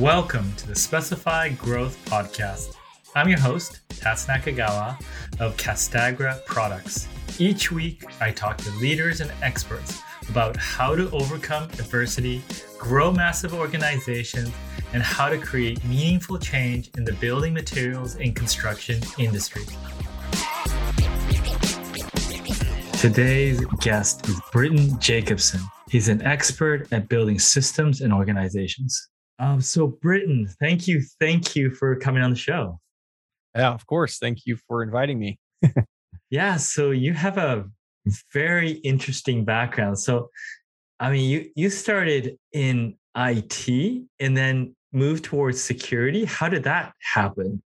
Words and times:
Welcome 0.00 0.50
to 0.54 0.66
the 0.66 0.74
Specify 0.74 1.50
Growth 1.50 2.02
Podcast. 2.06 2.74
I'm 3.14 3.28
your 3.28 3.38
host, 3.38 3.80
Tats 3.90 4.24
Nakagawa 4.24 4.98
of 5.38 5.58
Castagra 5.58 6.42
Products. 6.46 7.06
Each 7.38 7.70
week, 7.70 8.04
I 8.18 8.30
talk 8.30 8.56
to 8.56 8.70
leaders 8.78 9.20
and 9.20 9.30
experts 9.42 10.00
about 10.30 10.56
how 10.56 10.96
to 10.96 11.10
overcome 11.10 11.64
adversity, 11.64 12.42
grow 12.78 13.12
massive 13.12 13.52
organizations, 13.52 14.50
and 14.94 15.02
how 15.02 15.28
to 15.28 15.36
create 15.36 15.84
meaningful 15.84 16.38
change 16.38 16.90
in 16.96 17.04
the 17.04 17.12
building 17.12 17.52
materials 17.52 18.14
and 18.14 18.34
construction 18.34 19.02
industry. 19.18 19.64
Today's 22.98 23.62
guest 23.82 24.26
is 24.30 24.40
Britton 24.50 24.98
Jacobson. 24.98 25.60
He's 25.90 26.08
an 26.08 26.22
expert 26.22 26.90
at 26.90 27.10
building 27.10 27.38
systems 27.38 28.00
and 28.00 28.14
organizations. 28.14 29.10
Um, 29.40 29.62
so, 29.62 29.86
Britton, 29.86 30.46
thank 30.60 30.86
you, 30.86 31.02
thank 31.18 31.56
you 31.56 31.70
for 31.74 31.96
coming 31.96 32.22
on 32.22 32.30
the 32.30 32.36
show. 32.36 32.78
Yeah, 33.56 33.72
of 33.72 33.86
course. 33.86 34.18
Thank 34.18 34.40
you 34.44 34.56
for 34.68 34.82
inviting 34.82 35.18
me. 35.18 35.38
yeah, 36.30 36.56
so 36.56 36.90
you 36.90 37.14
have 37.14 37.38
a 37.38 37.64
very 38.32 38.72
interesting 38.72 39.44
background. 39.44 39.98
So, 39.98 40.28
I 41.00 41.10
mean, 41.10 41.28
you 41.28 41.50
you 41.56 41.70
started 41.70 42.36
in 42.52 42.96
IT 43.16 44.02
and 44.20 44.36
then 44.36 44.76
moved 44.92 45.24
towards 45.24 45.60
security. 45.60 46.26
How 46.26 46.48
did 46.48 46.64
that 46.64 46.92
happen? 47.14 47.62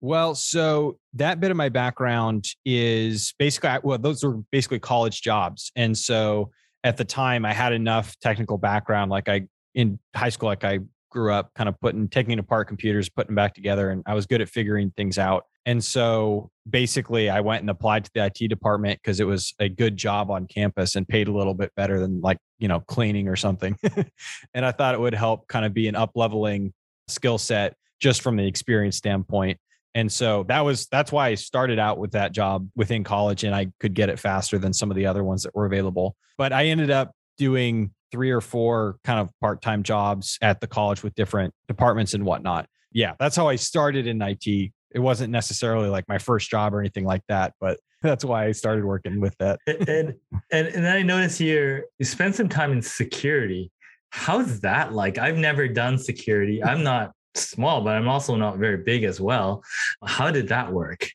Well, 0.00 0.34
so 0.34 0.98
that 1.14 1.40
bit 1.40 1.50
of 1.50 1.56
my 1.56 1.68
background 1.68 2.46
is 2.64 3.34
basically 3.38 3.70
well, 3.82 3.98
those 3.98 4.24
were 4.24 4.40
basically 4.50 4.80
college 4.80 5.20
jobs, 5.20 5.70
and 5.76 5.96
so 5.96 6.50
at 6.84 6.96
the 6.96 7.04
time 7.04 7.44
I 7.44 7.52
had 7.52 7.72
enough 7.74 8.18
technical 8.20 8.56
background. 8.56 9.10
Like 9.10 9.28
I 9.28 9.42
in 9.74 9.98
high 10.16 10.30
school, 10.30 10.48
like 10.48 10.64
I 10.64 10.78
grew 11.10 11.32
up 11.32 11.52
kind 11.54 11.68
of 11.68 11.78
putting 11.80 12.08
taking 12.08 12.38
apart 12.38 12.68
computers, 12.68 13.08
putting 13.08 13.28
them 13.28 13.34
back 13.34 13.54
together, 13.54 13.90
and 13.90 14.02
I 14.06 14.14
was 14.14 14.26
good 14.26 14.40
at 14.40 14.48
figuring 14.48 14.92
things 14.96 15.18
out. 15.18 15.44
And 15.66 15.84
so 15.84 16.50
basically, 16.68 17.28
I 17.28 17.40
went 17.40 17.60
and 17.60 17.70
applied 17.70 18.04
to 18.04 18.10
the 18.14 18.24
IT 18.24 18.48
department 18.48 19.00
because 19.02 19.20
it 19.20 19.24
was 19.24 19.54
a 19.58 19.68
good 19.68 19.96
job 19.96 20.30
on 20.30 20.46
campus 20.46 20.96
and 20.96 21.06
paid 21.06 21.28
a 21.28 21.32
little 21.32 21.54
bit 21.54 21.72
better 21.76 22.00
than 22.00 22.20
like 22.20 22.38
you 22.58 22.68
know 22.68 22.80
cleaning 22.80 23.28
or 23.28 23.36
something. 23.36 23.76
and 24.54 24.64
I 24.64 24.72
thought 24.72 24.94
it 24.94 25.00
would 25.00 25.14
help 25.14 25.48
kind 25.48 25.64
of 25.64 25.74
be 25.74 25.88
an 25.88 25.94
up 25.96 26.12
leveling 26.14 26.72
skill 27.08 27.38
set 27.38 27.74
just 28.00 28.22
from 28.22 28.36
the 28.36 28.46
experience 28.46 28.96
standpoint. 28.96 29.58
And 29.94 30.10
so 30.12 30.44
that 30.44 30.60
was 30.60 30.86
that's 30.86 31.10
why 31.10 31.28
I 31.28 31.34
started 31.34 31.78
out 31.78 31.98
with 31.98 32.12
that 32.12 32.32
job 32.32 32.68
within 32.76 33.04
college 33.04 33.44
and 33.44 33.54
I 33.54 33.68
could 33.80 33.94
get 33.94 34.08
it 34.08 34.18
faster 34.18 34.58
than 34.58 34.72
some 34.72 34.90
of 34.90 34.96
the 34.96 35.06
other 35.06 35.24
ones 35.24 35.42
that 35.42 35.54
were 35.54 35.66
available. 35.66 36.16
But 36.36 36.52
I 36.52 36.66
ended 36.66 36.90
up 36.90 37.12
doing 37.36 37.90
three 38.10 38.30
or 38.30 38.40
four 38.40 38.98
kind 39.04 39.20
of 39.20 39.30
part-time 39.40 39.82
jobs 39.82 40.38
at 40.42 40.60
the 40.60 40.66
college 40.66 41.02
with 41.02 41.14
different 41.14 41.54
departments 41.66 42.14
and 42.14 42.24
whatnot. 42.24 42.66
Yeah, 42.92 43.14
that's 43.18 43.36
how 43.36 43.48
I 43.48 43.56
started 43.56 44.06
in 44.06 44.20
IT. 44.22 44.46
It 44.46 44.98
wasn't 44.98 45.30
necessarily 45.30 45.88
like 45.88 46.08
my 46.08 46.18
first 46.18 46.50
job 46.50 46.74
or 46.74 46.80
anything 46.80 47.04
like 47.04 47.22
that, 47.28 47.54
but 47.60 47.78
that's 48.02 48.24
why 48.24 48.46
I 48.46 48.52
started 48.52 48.84
working 48.84 49.20
with 49.20 49.36
that. 49.38 49.60
and, 49.66 50.14
and 50.52 50.66
and 50.68 50.84
then 50.84 50.96
I 50.96 51.02
noticed 51.02 51.38
here 51.38 51.86
you 51.98 52.04
spent 52.04 52.34
some 52.34 52.48
time 52.48 52.72
in 52.72 52.82
security. 52.82 53.70
How's 54.10 54.60
that 54.60 54.94
like? 54.94 55.18
I've 55.18 55.36
never 55.36 55.68
done 55.68 55.98
security. 55.98 56.64
I'm 56.64 56.82
not 56.82 57.12
small, 57.34 57.82
but 57.82 57.94
I'm 57.94 58.08
also 58.08 58.36
not 58.36 58.56
very 58.56 58.78
big 58.78 59.04
as 59.04 59.20
well. 59.20 59.62
How 60.04 60.30
did 60.30 60.48
that 60.48 60.72
work? 60.72 61.08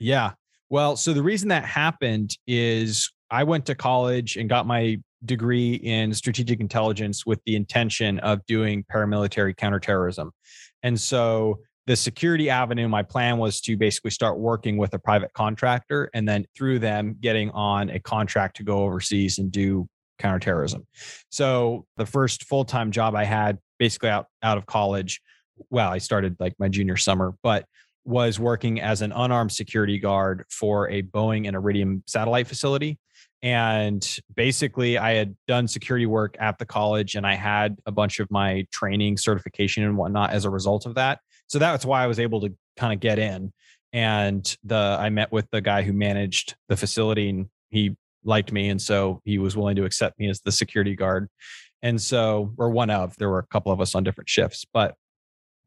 Yeah. 0.00 0.32
Well, 0.68 0.96
so 0.96 1.12
the 1.12 1.22
reason 1.22 1.48
that 1.48 1.64
happened 1.64 2.36
is 2.46 3.10
I 3.30 3.44
went 3.44 3.66
to 3.66 3.74
college 3.74 4.36
and 4.36 4.48
got 4.48 4.66
my 4.66 4.98
degree 5.24 5.74
in 5.74 6.14
strategic 6.14 6.60
intelligence 6.60 7.26
with 7.26 7.40
the 7.46 7.56
intention 7.56 8.18
of 8.20 8.44
doing 8.46 8.84
paramilitary 8.92 9.56
counterterrorism. 9.56 10.30
And 10.82 10.98
so 10.98 11.60
the 11.86 11.96
security 11.96 12.50
avenue, 12.50 12.88
my 12.88 13.02
plan 13.02 13.38
was 13.38 13.60
to 13.62 13.76
basically 13.76 14.10
start 14.10 14.38
working 14.38 14.76
with 14.76 14.94
a 14.94 14.98
private 14.98 15.32
contractor 15.32 16.10
and 16.14 16.28
then 16.28 16.46
through 16.56 16.78
them 16.78 17.16
getting 17.20 17.50
on 17.50 17.90
a 17.90 17.98
contract 17.98 18.56
to 18.56 18.62
go 18.62 18.84
overseas 18.84 19.38
and 19.38 19.50
do 19.50 19.88
counterterrorism. 20.18 20.86
So 21.30 21.86
the 21.96 22.06
first 22.06 22.44
full-time 22.44 22.90
job 22.90 23.14
I 23.14 23.24
had 23.24 23.58
basically 23.78 24.10
out, 24.10 24.26
out 24.42 24.58
of 24.58 24.66
college, 24.66 25.20
well, 25.70 25.90
I 25.90 25.98
started 25.98 26.36
like 26.38 26.54
my 26.58 26.68
junior 26.68 26.96
summer, 26.96 27.34
but 27.42 27.64
was 28.04 28.38
working 28.38 28.80
as 28.80 29.02
an 29.02 29.12
unarmed 29.12 29.52
security 29.52 29.98
guard 29.98 30.44
for 30.50 30.88
a 30.90 31.02
Boeing 31.02 31.46
and 31.46 31.54
Iridium 31.54 32.02
satellite 32.06 32.46
facility. 32.46 32.98
And 33.42 34.06
basically, 34.34 34.98
I 34.98 35.14
had 35.14 35.34
done 35.48 35.66
security 35.66 36.06
work 36.06 36.36
at 36.38 36.58
the 36.58 36.66
college 36.66 37.14
and 37.14 37.26
I 37.26 37.34
had 37.34 37.76
a 37.86 37.92
bunch 37.92 38.20
of 38.20 38.30
my 38.30 38.66
training, 38.70 39.16
certification, 39.16 39.82
and 39.82 39.96
whatnot 39.96 40.30
as 40.30 40.44
a 40.44 40.50
result 40.50 40.84
of 40.84 40.96
that. 40.96 41.20
So 41.46 41.58
that's 41.58 41.84
why 41.84 42.04
I 42.04 42.06
was 42.06 42.20
able 42.20 42.42
to 42.42 42.54
kind 42.76 42.92
of 42.92 43.00
get 43.00 43.18
in. 43.18 43.52
And 43.92 44.56
the 44.62 44.76
I 44.76 45.08
met 45.10 45.32
with 45.32 45.48
the 45.50 45.60
guy 45.60 45.82
who 45.82 45.92
managed 45.92 46.54
the 46.68 46.76
facility 46.76 47.30
and 47.30 47.46
he 47.70 47.96
liked 48.24 48.52
me. 48.52 48.68
And 48.68 48.80
so 48.80 49.20
he 49.24 49.38
was 49.38 49.56
willing 49.56 49.76
to 49.76 49.84
accept 49.84 50.18
me 50.18 50.28
as 50.28 50.40
the 50.42 50.52
security 50.52 50.94
guard. 50.94 51.28
And 51.82 52.00
so, 52.00 52.52
or 52.58 52.68
one 52.70 52.90
of, 52.90 53.16
there 53.16 53.30
were 53.30 53.38
a 53.38 53.46
couple 53.46 53.72
of 53.72 53.80
us 53.80 53.94
on 53.94 54.04
different 54.04 54.28
shifts, 54.28 54.66
but 54.72 54.94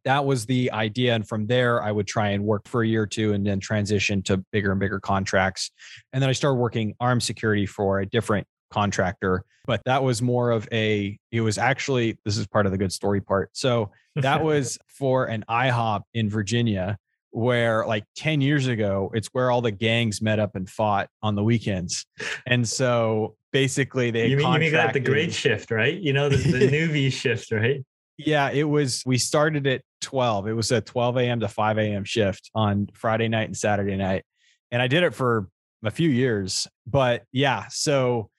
that 0.06 0.26
was 0.26 0.46
the 0.46 0.72
idea. 0.72 1.16
And 1.16 1.28
from 1.28 1.48
there, 1.48 1.82
I 1.82 1.92
would 1.92 2.08
try 2.08 2.30
and 2.30 2.44
work 2.44 2.68
for 2.68 2.84
a 2.84 2.88
year 2.88 3.04
or 3.04 3.08
two 3.08 3.34
and 3.34 3.46
then 3.46 3.60
transition 3.60 4.22
to 4.24 4.38
bigger 4.52 4.72
and 4.72 4.80
bigger 4.80 5.00
contracts. 5.00 5.72
And 6.12 6.22
then 6.22 6.30
I 6.30 6.34
started 6.34 6.58
working 6.58 6.94
armed 7.00 7.24
security 7.24 7.66
for 7.66 8.00
a 8.00 8.06
different 8.06 8.48
contractor. 8.72 9.46
But 9.66 9.82
that 9.86 10.04
was 10.04 10.22
more 10.22 10.52
of 10.52 10.68
a, 10.72 11.18
it 11.32 11.42
was 11.42 11.58
actually, 11.58 12.18
this 12.26 12.38
is 12.38 12.48
part 12.48 12.66
of 12.66 12.72
the 12.72 12.78
good 12.78 12.92
story 12.92 13.22
part. 13.22 13.50
So 13.54 13.92
that 14.16 14.44
was 14.44 14.78
for 14.88 15.26
an 15.26 15.46
IHOP 15.50 16.02
in 16.14 16.30
Virginia 16.30 16.98
where 17.34 17.84
like 17.88 18.04
10 18.16 18.42
years 18.42 18.68
ago 18.68 19.10
it's 19.16 19.28
where 19.34 19.50
all 19.50 19.62
the 19.62 19.72
gangs 19.72 20.22
met 20.22 20.38
up 20.38 20.56
and 20.56 20.70
fought 20.70 21.10
on 21.24 21.34
the 21.34 21.44
weekends 21.44 22.06
and 22.46 22.70
so 22.70 23.36
basically 23.52 24.12
they 24.12 24.28
you 24.28 24.38
mean, 24.38 24.54
you 24.54 24.60
mean 24.60 24.72
got 24.72 24.94
the 24.94 25.00
great 25.00 25.34
shift 25.34 25.72
right 25.72 26.00
you 26.00 26.14
know 26.14 26.30
the, 26.30 26.38
the 26.38 26.68
newbie 26.72 27.12
shift 27.12 27.52
right 27.52 27.84
yeah, 28.18 28.52
it 28.52 28.64
was. 28.64 29.04
We 29.06 29.18
started 29.18 29.68
at 29.68 29.82
12. 30.02 30.48
It 30.48 30.54
was 30.54 30.72
a 30.72 30.82
12 30.82 31.18
a.m. 31.18 31.40
to 31.40 31.48
5 31.48 31.78
a.m. 31.78 32.04
shift 32.04 32.52
on 32.54 32.88
Friday 32.94 33.28
night 33.28 33.48
and 33.48 33.58
Saturday 33.58 33.96
night. 33.96 34.24
And 34.72 34.82
I 34.82 34.88
did 34.88 35.04
it 35.04 35.14
for 35.14 35.48
a 35.84 35.92
few 35.92 36.10
years. 36.10 36.68
But 36.88 37.24
yeah, 37.32 37.66
so 37.70 38.30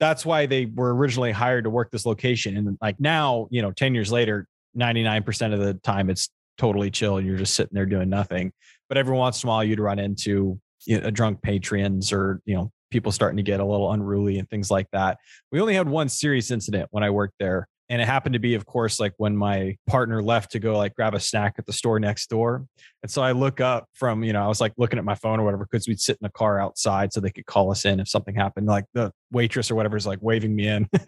that's 0.00 0.24
why 0.26 0.46
they 0.46 0.66
were 0.66 0.94
originally 0.94 1.32
hired 1.32 1.64
to 1.64 1.70
work 1.70 1.90
this 1.90 2.06
location. 2.06 2.56
And 2.56 2.78
like 2.80 3.00
now, 3.00 3.48
you 3.50 3.62
know, 3.62 3.72
10 3.72 3.94
years 3.94 4.10
later, 4.12 4.46
99% 4.76 5.52
of 5.52 5.60
the 5.60 5.74
time 5.74 6.10
it's 6.10 6.30
totally 6.58 6.90
chill 6.90 7.16
and 7.16 7.26
you're 7.26 7.36
just 7.36 7.54
sitting 7.54 7.74
there 7.74 7.86
doing 7.86 8.08
nothing. 8.08 8.52
But 8.88 8.98
every 8.98 9.16
once 9.16 9.42
in 9.42 9.48
a 9.48 9.50
while, 9.50 9.64
you'd 9.64 9.80
run 9.80 9.98
into 9.98 10.60
you 10.86 11.00
know, 11.00 11.10
drunk 11.10 11.42
patrons 11.42 12.12
or, 12.12 12.40
you 12.44 12.54
know, 12.54 12.70
people 12.90 13.10
starting 13.12 13.36
to 13.36 13.42
get 13.42 13.60
a 13.60 13.64
little 13.64 13.92
unruly 13.92 14.38
and 14.38 14.48
things 14.48 14.70
like 14.70 14.86
that. 14.92 15.18
We 15.50 15.60
only 15.60 15.74
had 15.74 15.88
one 15.88 16.08
serious 16.08 16.50
incident 16.50 16.88
when 16.90 17.02
I 17.02 17.10
worked 17.10 17.34
there 17.40 17.66
and 17.88 18.00
it 18.00 18.06
happened 18.06 18.32
to 18.32 18.38
be 18.38 18.54
of 18.54 18.64
course 18.64 18.98
like 18.98 19.12
when 19.18 19.36
my 19.36 19.76
partner 19.86 20.22
left 20.22 20.52
to 20.52 20.58
go 20.58 20.76
like 20.76 20.94
grab 20.94 21.14
a 21.14 21.20
snack 21.20 21.54
at 21.58 21.66
the 21.66 21.72
store 21.72 22.00
next 22.00 22.28
door. 22.30 22.66
And 23.02 23.10
so 23.10 23.22
i 23.22 23.32
look 23.32 23.60
up 23.60 23.88
from 23.92 24.24
you 24.24 24.32
know 24.32 24.42
i 24.42 24.48
was 24.48 24.60
like 24.60 24.72
looking 24.76 24.98
at 24.98 25.04
my 25.04 25.14
phone 25.14 25.40
or 25.40 25.44
whatever 25.44 25.66
because 25.70 25.86
we'd 25.86 26.00
sit 26.00 26.16
in 26.20 26.24
the 26.24 26.30
car 26.30 26.60
outside 26.60 27.12
so 27.12 27.20
they 27.20 27.30
could 27.30 27.46
call 27.46 27.70
us 27.70 27.84
in 27.84 28.00
if 28.00 28.08
something 28.08 28.34
happened. 28.34 28.66
Like 28.66 28.86
the 28.94 29.12
waitress 29.30 29.70
or 29.70 29.74
whatever 29.74 29.96
is 29.96 30.06
like 30.06 30.20
waving 30.22 30.54
me 30.54 30.68
in. 30.68 30.88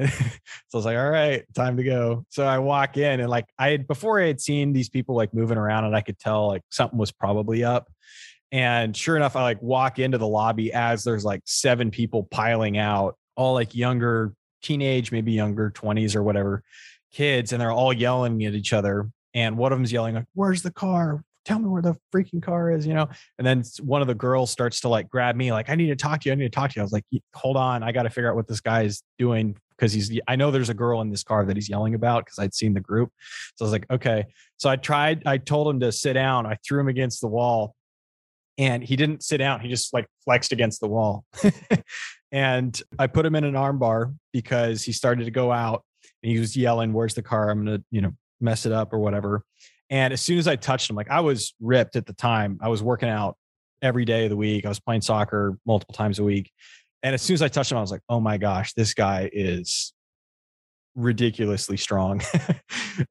So 0.00 0.06
i 0.06 0.78
was 0.78 0.84
like 0.84 0.96
all 0.96 1.10
right 1.10 1.44
time 1.54 1.76
to 1.76 1.82
go. 1.82 2.24
So 2.28 2.44
i 2.44 2.58
walk 2.58 2.96
in 2.96 3.18
and 3.18 3.28
like 3.28 3.46
i 3.58 3.70
had 3.70 3.88
before 3.88 4.20
i 4.20 4.26
had 4.28 4.40
seen 4.40 4.72
these 4.72 4.88
people 4.88 5.16
like 5.16 5.34
moving 5.34 5.58
around 5.58 5.86
and 5.86 5.96
i 5.96 6.02
could 6.02 6.20
tell 6.20 6.46
like 6.46 6.62
something 6.70 6.98
was 6.98 7.10
probably 7.10 7.64
up. 7.64 7.90
And 8.52 8.96
sure 8.96 9.16
enough 9.16 9.34
i 9.34 9.42
like 9.42 9.60
walk 9.60 9.98
into 9.98 10.16
the 10.18 10.28
lobby 10.28 10.72
as 10.72 11.02
there's 11.02 11.24
like 11.24 11.40
seven 11.46 11.90
people 11.90 12.28
piling 12.30 12.78
out 12.78 13.16
all 13.34 13.54
like 13.54 13.74
younger 13.74 14.34
teenage, 14.62 15.12
maybe 15.12 15.32
younger, 15.32 15.70
20s 15.70 16.14
or 16.16 16.22
whatever 16.22 16.62
kids, 17.12 17.52
and 17.52 17.60
they're 17.60 17.72
all 17.72 17.92
yelling 17.92 18.44
at 18.44 18.54
each 18.54 18.72
other. 18.72 19.10
And 19.34 19.56
one 19.56 19.72
of 19.72 19.78
them's 19.78 19.92
yelling, 19.92 20.14
like, 20.14 20.26
Where's 20.34 20.62
the 20.62 20.72
car? 20.72 21.22
Tell 21.44 21.58
me 21.58 21.68
where 21.68 21.80
the 21.80 21.96
freaking 22.14 22.42
car 22.42 22.70
is, 22.70 22.86
you 22.86 22.92
know? 22.92 23.08
And 23.38 23.46
then 23.46 23.62
one 23.80 24.02
of 24.02 24.06
the 24.06 24.14
girls 24.14 24.50
starts 24.50 24.80
to 24.80 24.88
like 24.88 25.08
grab 25.08 25.34
me, 25.34 25.52
like, 25.52 25.70
I 25.70 25.74
need 25.74 25.86
to 25.86 25.96
talk 25.96 26.20
to 26.20 26.28
you. 26.28 26.32
I 26.32 26.34
need 26.34 26.44
to 26.44 26.50
talk 26.50 26.70
to 26.70 26.76
you. 26.76 26.82
I 26.82 26.84
was 26.84 26.92
like, 26.92 27.04
Hold 27.34 27.56
on. 27.56 27.82
I 27.82 27.92
got 27.92 28.02
to 28.02 28.10
figure 28.10 28.30
out 28.30 28.36
what 28.36 28.48
this 28.48 28.60
guy 28.60 28.82
is 28.82 29.02
doing 29.18 29.56
because 29.70 29.92
he's, 29.92 30.18
I 30.26 30.36
know 30.36 30.50
there's 30.50 30.70
a 30.70 30.74
girl 30.74 31.00
in 31.02 31.10
this 31.10 31.22
car 31.22 31.44
that 31.44 31.56
he's 31.56 31.68
yelling 31.68 31.94
about 31.94 32.24
because 32.24 32.38
I'd 32.38 32.54
seen 32.54 32.74
the 32.74 32.80
group. 32.80 33.10
So 33.54 33.64
I 33.64 33.66
was 33.66 33.72
like, 33.72 33.86
Okay. 33.90 34.24
So 34.56 34.68
I 34.68 34.76
tried, 34.76 35.22
I 35.24 35.38
told 35.38 35.68
him 35.72 35.80
to 35.80 35.92
sit 35.92 36.14
down. 36.14 36.46
I 36.46 36.58
threw 36.66 36.80
him 36.80 36.88
against 36.88 37.20
the 37.20 37.28
wall 37.28 37.74
and 38.58 38.82
he 38.82 38.96
didn't 38.96 39.22
sit 39.22 39.38
down. 39.38 39.60
He 39.60 39.68
just 39.68 39.94
like 39.94 40.06
flexed 40.24 40.52
against 40.52 40.80
the 40.80 40.88
wall. 40.88 41.24
and 42.32 42.80
I 42.98 43.06
put 43.06 43.24
him 43.24 43.36
in 43.36 43.44
an 43.44 43.54
armbar 43.54 44.14
because 44.32 44.82
he 44.82 44.92
started 44.92 45.24
to 45.24 45.30
go 45.30 45.52
out 45.52 45.84
and 46.22 46.32
he 46.32 46.38
was 46.38 46.56
yelling, 46.56 46.92
Where's 46.92 47.14
the 47.14 47.22
car? 47.22 47.50
I'm 47.50 47.64
going 47.64 47.78
to, 47.78 47.84
you 47.90 48.00
know, 48.00 48.12
mess 48.40 48.66
it 48.66 48.72
up 48.72 48.92
or 48.92 48.98
whatever. 48.98 49.44
And 49.90 50.12
as 50.12 50.20
soon 50.20 50.38
as 50.38 50.46
I 50.48 50.56
touched 50.56 50.90
him, 50.90 50.96
like 50.96 51.10
I 51.10 51.20
was 51.20 51.54
ripped 51.60 51.96
at 51.96 52.04
the 52.04 52.12
time, 52.12 52.58
I 52.60 52.68
was 52.68 52.82
working 52.82 53.08
out 53.08 53.36
every 53.80 54.04
day 54.04 54.24
of 54.24 54.30
the 54.30 54.36
week. 54.36 54.66
I 54.66 54.68
was 54.68 54.80
playing 54.80 55.00
soccer 55.00 55.56
multiple 55.64 55.94
times 55.94 56.18
a 56.18 56.24
week. 56.24 56.50
And 57.02 57.14
as 57.14 57.22
soon 57.22 57.34
as 57.34 57.42
I 57.42 57.48
touched 57.48 57.70
him, 57.70 57.78
I 57.78 57.80
was 57.80 57.92
like, 57.92 58.02
Oh 58.08 58.20
my 58.20 58.38
gosh, 58.38 58.74
this 58.74 58.92
guy 58.92 59.30
is 59.32 59.92
ridiculously 60.98 61.76
strong. 61.76 62.20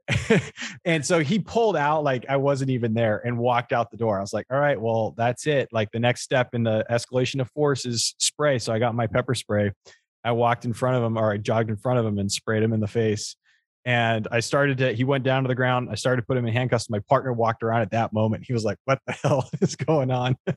and 0.86 1.06
so 1.06 1.20
he 1.20 1.40
pulled 1.40 1.78
out 1.78 2.04
like 2.04 2.26
I 2.30 2.36
wasn't 2.36 2.70
even 2.70 2.94
there 2.94 3.22
and 3.26 3.38
walked 3.38 3.72
out 3.72 3.90
the 3.90 3.98
door. 3.98 4.18
I 4.18 4.22
was 4.22 4.34
like, 4.34 4.46
all 4.52 4.60
right, 4.60 4.80
well, 4.80 5.16
that's 5.18 5.48
it. 5.48 5.70
Like 5.72 5.92
the 5.92 6.00
next 6.00 6.22
step 6.22 6.54
in 6.54 6.64
the 6.64 6.86
escalation 6.92 7.40
of 7.40 7.50
force 7.52 7.86
is 7.86 8.14
spray. 8.20 8.60
So 8.60 8.74
I 8.74 8.80
got 8.80 8.94
my 8.94 9.08
pepper 9.08 9.34
spray. 9.34 9.72
I 10.24 10.32
walked 10.32 10.66
in 10.66 10.74
front 10.74 10.98
of 10.98 11.04
him 11.04 11.18
or 11.18 11.32
I 11.32 11.38
jogged 11.38 11.70
in 11.70 11.78
front 11.78 12.00
of 12.00 12.06
him 12.06 12.20
and 12.20 12.30
sprayed 12.30 12.62
him 12.62 12.74
in 12.74 12.82
the 12.82 12.88
face. 12.88 13.38
And 13.86 14.28
I 14.34 14.42
started 14.42 14.80
to, 14.80 14.92
he 14.92 15.06
went 15.06 15.24
down 15.24 15.44
to 15.44 15.48
the 15.48 15.56
ground. 15.56 15.88
I 15.90 15.96
started 15.96 16.22
to 16.22 16.28
put 16.28 16.36
him 16.36 16.46
in 16.46 16.52
handcuffs. 16.52 16.90
My 16.90 17.00
partner 17.08 17.32
walked 17.32 17.64
around 17.64 17.84
at 17.84 17.92
that 17.92 18.12
moment. 18.12 18.44
He 18.46 18.52
was 18.52 18.66
like, 18.66 18.78
What 18.84 19.00
the 19.08 19.14
hell 19.24 19.50
is 19.62 19.76
going 19.76 20.12
on? 20.12 20.36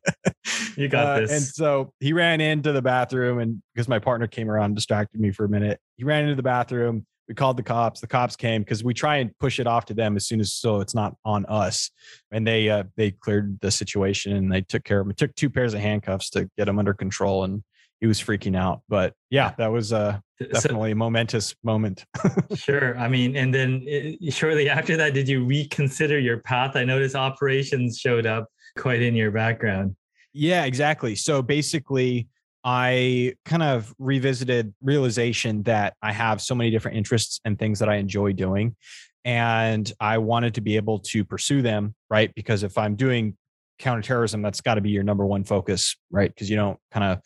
You 0.76 0.88
got 0.88 1.06
uh, 1.06 1.20
this. 1.20 1.30
And 1.32 1.42
so 1.42 1.92
he 2.00 2.12
ran 2.12 2.40
into 2.40 2.72
the 2.72 2.80
bathroom 2.80 3.38
and 3.38 3.62
because 3.74 3.88
my 3.88 3.98
partner 3.98 4.26
came 4.26 4.50
around, 4.50 4.74
distracted 4.74 5.20
me 5.20 5.30
for 5.30 5.44
a 5.44 5.48
minute. 5.48 5.80
He 5.96 6.04
ran 6.04 6.24
into 6.24 6.36
the 6.36 6.42
bathroom. 6.42 7.06
We 7.30 7.34
called 7.34 7.56
the 7.56 7.62
cops. 7.62 8.00
The 8.00 8.08
cops 8.08 8.34
came 8.34 8.62
because 8.62 8.82
we 8.82 8.92
try 8.92 9.18
and 9.18 9.30
push 9.38 9.60
it 9.60 9.68
off 9.68 9.84
to 9.84 9.94
them 9.94 10.16
as 10.16 10.26
soon 10.26 10.40
as 10.40 10.52
so 10.52 10.80
it's 10.80 10.96
not 10.96 11.14
on 11.24 11.46
us. 11.46 11.92
And 12.32 12.44
they 12.44 12.68
uh, 12.68 12.82
they 12.96 13.12
cleared 13.12 13.60
the 13.60 13.70
situation 13.70 14.34
and 14.34 14.52
they 14.52 14.62
took 14.62 14.82
care 14.82 14.98
of 14.98 15.06
him. 15.06 15.12
It 15.12 15.16
took 15.16 15.32
two 15.36 15.48
pairs 15.48 15.72
of 15.72 15.78
handcuffs 15.78 16.28
to 16.30 16.50
get 16.58 16.66
him 16.66 16.80
under 16.80 16.92
control 16.92 17.44
and 17.44 17.62
he 18.00 18.08
was 18.08 18.20
freaking 18.20 18.56
out. 18.56 18.80
But 18.88 19.14
yeah, 19.30 19.54
that 19.58 19.70
was 19.70 19.92
uh, 19.92 20.18
definitely 20.40 20.90
so, 20.90 20.94
a 20.94 20.96
momentous 20.96 21.54
moment. 21.62 22.04
sure. 22.56 22.98
I 22.98 23.06
mean, 23.06 23.36
and 23.36 23.54
then 23.54 23.84
it, 23.86 24.18
eh, 24.26 24.30
shortly 24.32 24.68
after 24.68 24.96
that, 24.96 25.14
did 25.14 25.28
you 25.28 25.44
reconsider 25.44 26.18
your 26.18 26.38
path? 26.38 26.74
I 26.74 26.82
noticed 26.82 27.14
operations 27.14 27.96
showed 27.96 28.26
up 28.26 28.48
quite 28.76 29.02
in 29.02 29.14
your 29.14 29.30
background. 29.30 29.94
Yeah, 30.32 30.64
exactly. 30.64 31.14
So 31.14 31.42
basically, 31.42 32.26
I 32.64 33.34
kind 33.44 33.62
of 33.62 33.94
revisited 33.98 34.74
realization 34.82 35.62
that 35.64 35.94
I 36.02 36.12
have 36.12 36.40
so 36.40 36.54
many 36.54 36.70
different 36.70 36.96
interests 36.96 37.40
and 37.44 37.58
things 37.58 37.78
that 37.78 37.88
I 37.88 37.96
enjoy 37.96 38.32
doing. 38.32 38.76
And 39.24 39.90
I 40.00 40.18
wanted 40.18 40.54
to 40.54 40.60
be 40.60 40.76
able 40.76 40.98
to 41.00 41.24
pursue 41.24 41.62
them, 41.62 41.94
right? 42.08 42.34
Because 42.34 42.62
if 42.62 42.78
I'm 42.78 42.96
doing 42.96 43.36
counterterrorism, 43.78 44.42
that's 44.42 44.60
got 44.60 44.74
to 44.74 44.80
be 44.80 44.90
your 44.90 45.02
number 45.02 45.26
one 45.26 45.44
focus, 45.44 45.96
right? 46.10 46.32
Because 46.32 46.48
you 46.48 46.56
don't 46.56 46.78
kind 46.90 47.04
of 47.04 47.20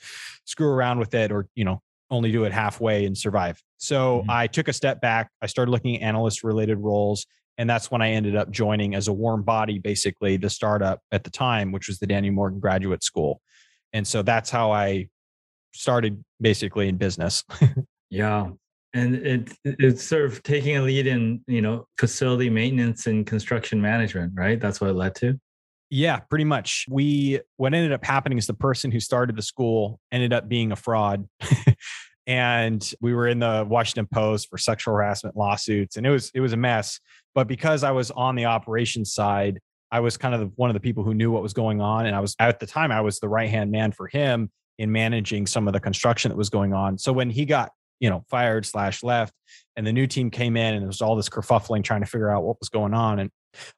screw 0.44 0.69
around 0.69 0.98
with 0.98 1.14
it 1.14 1.32
or, 1.32 1.48
you 1.54 1.64
know, 1.64 1.80
only 2.10 2.30
do 2.30 2.44
it 2.44 2.52
halfway 2.52 3.04
and 3.06 3.16
survive. 3.16 3.62
So 3.78 4.20
mm-hmm. 4.20 4.30
I 4.30 4.46
took 4.46 4.69
a 4.69 4.72
step 4.72 5.00
back. 5.00 5.30
I 5.42 5.46
started 5.46 5.70
looking 5.70 5.96
at 5.96 6.02
analyst 6.02 6.44
related 6.44 6.78
roles. 6.78 7.26
And 7.58 7.70
that's 7.70 7.90
when 7.90 8.02
I 8.02 8.10
ended 8.10 8.34
up 8.34 8.50
joining 8.50 8.94
as 8.94 9.06
a 9.08 9.12
warm 9.12 9.42
body, 9.42 9.78
basically, 9.78 10.37
the 10.37 10.50
startup 10.50 11.00
at 11.12 11.22
the 11.22 11.30
time, 11.30 11.70
which 11.70 11.87
was 11.87 11.98
the 11.98 12.06
Daniel 12.06 12.34
Morgan 12.34 12.58
Graduate 12.58 13.04
School. 13.04 13.40
And 13.92 14.06
so 14.06 14.22
that's 14.22 14.50
how 14.50 14.72
I 14.72 15.08
started 15.75 16.23
basically 16.41 16.88
in 16.88 16.97
business. 16.97 17.44
yeah. 18.11 18.49
And 18.94 19.17
it, 19.17 19.53
it's 19.65 20.05
sort 20.05 20.25
of 20.26 20.43
taking 20.44 20.76
a 20.76 20.82
lead 20.82 21.06
in, 21.06 21.43
you 21.49 21.61
know, 21.61 21.87
facility 21.99 22.49
maintenance 22.49 23.06
and 23.06 23.26
construction 23.26 23.82
management, 23.82 24.32
right? 24.37 24.61
That's 24.61 24.81
what 24.81 24.91
it 24.91 24.94
led 24.94 25.17
to. 25.17 25.38
Yeah, 25.91 26.21
pretty 26.21 26.44
much. 26.44 26.87
We 26.88 27.41
what 27.56 27.75
ended 27.75 27.93
up 27.93 28.05
happening 28.05 28.38
is 28.38 28.47
the 28.47 28.55
person 28.55 28.91
who 28.91 29.00
started 29.00 29.37
the 29.37 29.43
school 29.43 30.00
ended 30.12 30.32
up 30.32 30.49
being 30.49 30.73
a 30.73 30.76
fraud. 30.76 31.29
and 32.26 32.88
we 33.00 33.15
were 33.15 33.29
in 33.29 33.41
the 33.41 33.67
Washington 33.69 34.09
Post 34.12 34.49
for 34.49 34.59
sexual 34.59 34.94
harassment 34.94 35.37
lawsuits 35.37 35.97
and 35.97 36.06
it 36.06 36.11
was 36.11 36.31
it 36.35 36.41
was 36.41 36.53
a 36.53 36.56
mess. 36.56 37.00
But 37.35 37.49
because 37.49 37.82
I 37.82 37.91
was 37.91 38.11
on 38.12 38.37
the 38.37 38.47
operations 38.47 39.12
side, 39.12 39.61
I 39.91 40.00
was 40.00 40.17
kind 40.17 40.35
of 40.35 40.53
one 40.56 40.71
of 40.71 40.75
the 40.75 40.81
people 40.81 41.05
who 41.05 41.15
knew 41.15 41.31
what 41.31 41.43
was 41.43 41.53
going 41.53 41.81
on 41.81 42.06
and 42.06 42.15
I 42.15 42.21
was 42.21 42.35
at 42.38 42.61
the 42.61 42.67
time 42.67 42.91
I 42.91 43.00
was 43.00 43.19
the 43.19 43.29
right-hand 43.29 43.71
man 43.71 43.93
for 43.93 44.06
him 44.09 44.50
in 44.79 44.91
managing 44.93 45.47
some 45.47 45.67
of 45.67 45.73
the 45.73 45.81
construction 45.81 46.31
that 46.31 46.37
was 46.37 46.50
going 46.50 46.73
on. 46.73 46.99
So 46.99 47.12
when 47.12 47.31
he 47.31 47.44
got 47.44 47.71
you 48.00 48.11
know 48.11 48.25
fired 48.29 48.67
slash 48.67 49.03
left 49.03 49.32
and 49.76 49.87
the 49.87 49.93
new 49.93 50.06
team 50.06 50.31
came 50.31 50.56
in 50.56 50.75
and 50.75 50.82
there 50.82 50.88
was 50.88 51.00
all 51.00 51.17
this 51.17 51.29
kerfuffling 51.29 51.85
trying 51.85 52.00
to 52.00 52.06
figure 52.06 52.29
out 52.29 52.43
what 52.43 52.59
was 52.61 52.69
going 52.69 52.93
on 52.93 53.21
and 53.21 53.31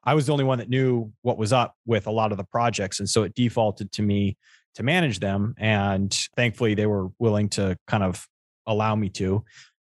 I 0.03 0.13
was 0.13 0.25
the 0.25 0.31
only 0.31 0.43
one 0.43 0.57
that 0.59 0.69
knew 0.69 1.11
what 1.21 1.37
was 1.37 1.53
up 1.53 1.75
with 1.85 2.07
a 2.07 2.11
lot 2.11 2.31
of 2.31 2.37
the 2.37 2.43
projects. 2.43 2.99
And 2.99 3.09
so 3.09 3.23
it 3.23 3.33
defaulted 3.35 3.91
to 3.93 4.01
me 4.01 4.37
to 4.75 4.83
manage 4.83 5.19
them. 5.19 5.55
And 5.57 6.11
thankfully, 6.35 6.73
they 6.73 6.85
were 6.85 7.09
willing 7.19 7.49
to 7.49 7.77
kind 7.87 8.03
of 8.03 8.27
allow 8.65 8.95
me 8.95 9.09
to. 9.09 9.43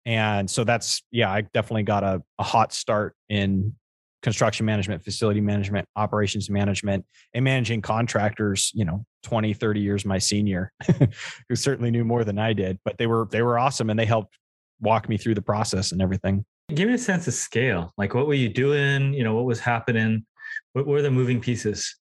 And 0.06 0.50
so 0.50 0.64
that's, 0.64 1.04
yeah, 1.12 1.32
I 1.32 1.42
definitely 1.42 1.84
got 1.84 2.04
a, 2.04 2.22
a 2.40 2.44
hot 2.44 2.74
start 2.74 3.16
in 3.30 3.76
construction 4.21 4.66
management, 4.66 5.04
facility 5.04 5.42
management, 5.42 5.88
operations 5.95 6.50
management, 6.50 7.06
and 7.33 7.44
managing 7.44 7.81
contractors, 7.81 8.71
you 8.74 8.86
know, 8.86 9.06
20, 9.24 9.54
30 9.54 9.80
years 9.80 10.06
my 10.06 10.18
senior, 10.18 10.71
who 11.50 11.56
certainly 11.56 11.92
knew 11.92 12.04
more 12.04 12.24
than 12.24 12.38
I 12.38 12.54
did, 12.54 12.80
but 12.83 12.98
they 12.98 13.07
were 13.07 13.27
they 13.31 13.42
were 13.42 13.57
awesome 13.57 13.89
and 13.89 14.00
they 14.00 14.06
helped 14.06 14.38
walk 14.81 15.10
me 15.10 15.18
through 15.18 15.36
the 15.36 15.42
process 15.42 15.92
and 15.92 16.01
everything. 16.01 16.45
Give 16.74 16.88
me 16.88 16.94
a 16.94 17.00
sense 17.00 17.27
of 17.27 17.33
scale. 17.33 17.94
Like, 17.98 18.13
what 18.13 18.27
were 18.27 18.36
you 18.36 18.50
doing? 18.50 19.13
You 19.13 19.24
know, 19.24 19.36
what 19.36 19.45
was 19.45 19.60
happening? 19.60 20.25
What 20.74 20.86
were 20.86 21.01
the 21.01 21.12
moving 21.12 21.42
pieces? 21.42 21.95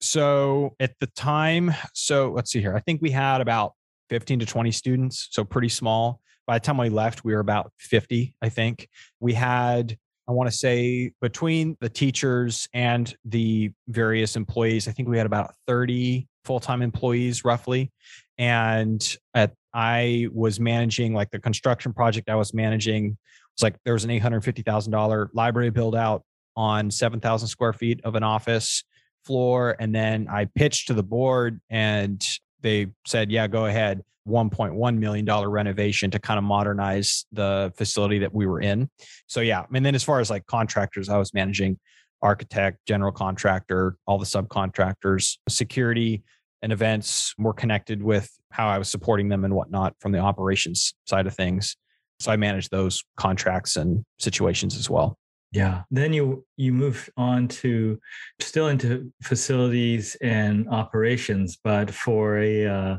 So 0.00 0.74
at 0.78 0.92
the 1.00 1.08
time, 1.08 1.74
so 1.94 2.30
let's 2.30 2.52
see 2.52 2.60
here. 2.60 2.76
I 2.76 2.80
think 2.80 3.02
we 3.02 3.10
had 3.10 3.40
about 3.40 3.72
15 4.10 4.40
to 4.40 4.46
20 4.46 4.70
students, 4.70 5.28
so 5.30 5.44
pretty 5.44 5.68
small. 5.68 6.20
By 6.46 6.58
the 6.58 6.64
time 6.64 6.78
we 6.78 6.88
left, 6.88 7.24
we 7.24 7.34
were 7.34 7.40
about 7.40 7.72
50, 7.78 8.34
I 8.40 8.48
think. 8.48 8.88
We 9.18 9.34
had, 9.34 9.98
I 10.28 10.32
want 10.32 10.50
to 10.50 10.56
say, 10.56 11.12
between 11.20 11.76
the 11.80 11.88
teachers 11.88 12.68
and 12.74 13.14
the 13.24 13.70
various 13.88 14.36
employees, 14.36 14.88
I 14.88 14.92
think 14.92 15.08
we 15.08 15.16
had 15.16 15.26
about 15.26 15.54
30 15.66 16.26
full 16.44 16.60
time 16.60 16.82
employees 16.82 17.44
roughly. 17.44 17.92
And 18.38 19.16
at, 19.34 19.52
I 19.72 20.28
was 20.32 20.58
managing 20.58 21.14
like 21.14 21.30
the 21.30 21.38
construction 21.38 21.92
project 21.92 22.28
I 22.28 22.34
was 22.34 22.54
managing 22.54 23.16
it's 23.56 23.62
like 23.62 23.76
there 23.84 23.94
was 23.94 24.04
an 24.04 24.10
$850,000 24.10 25.28
library 25.32 25.70
build 25.70 25.96
out 25.96 26.22
on 26.56 26.90
7,000 26.90 27.48
square 27.48 27.72
feet 27.72 28.02
of 28.04 28.14
an 28.14 28.22
office 28.22 28.84
floor. 29.24 29.76
And 29.80 29.94
then 29.94 30.28
I 30.28 30.44
pitched 30.44 30.88
to 30.88 30.94
the 30.94 31.02
board 31.02 31.58
and 31.70 32.22
they 32.66 32.88
said, 33.06 33.30
yeah, 33.30 33.46
go 33.46 33.66
ahead. 33.66 34.02
$1.1 34.28 34.98
million 34.98 35.48
renovation 35.48 36.10
to 36.10 36.18
kind 36.18 36.36
of 36.36 36.42
modernize 36.42 37.26
the 37.30 37.72
facility 37.76 38.18
that 38.18 38.34
we 38.34 38.46
were 38.46 38.60
in. 38.60 38.90
So, 39.28 39.40
yeah. 39.40 39.64
And 39.72 39.86
then 39.86 39.94
as 39.94 40.02
far 40.02 40.18
as 40.18 40.30
like 40.30 40.44
contractors, 40.46 41.08
I 41.08 41.16
was 41.16 41.32
managing 41.32 41.78
architect, 42.22 42.78
general 42.86 43.12
contractor, 43.12 43.96
all 44.06 44.18
the 44.18 44.26
subcontractors, 44.26 45.36
security 45.48 46.24
and 46.62 46.72
events 46.72 47.34
more 47.38 47.52
connected 47.52 48.02
with 48.02 48.28
how 48.50 48.66
I 48.66 48.78
was 48.78 48.88
supporting 48.88 49.28
them 49.28 49.44
and 49.44 49.54
whatnot 49.54 49.94
from 50.00 50.10
the 50.10 50.18
operations 50.18 50.94
side 51.04 51.26
of 51.26 51.34
things. 51.34 51.76
So 52.18 52.32
I 52.32 52.36
manage 52.36 52.70
those 52.70 53.04
contracts 53.16 53.76
and 53.76 54.04
situations 54.18 54.76
as 54.76 54.90
well. 54.90 55.18
Yeah. 55.52 55.82
Then 55.90 56.12
you 56.12 56.44
you 56.56 56.72
move 56.72 57.08
on 57.16 57.48
to 57.48 57.98
still 58.40 58.68
into 58.68 59.12
facilities 59.22 60.16
and 60.20 60.68
operations, 60.68 61.58
but 61.62 61.90
for 61.90 62.38
a 62.38 62.66
uh, 62.66 62.96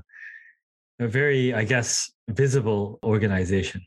a 1.00 1.08
very, 1.08 1.54
I 1.54 1.64
guess, 1.64 2.12
visible 2.30 3.00
organization. 3.04 3.86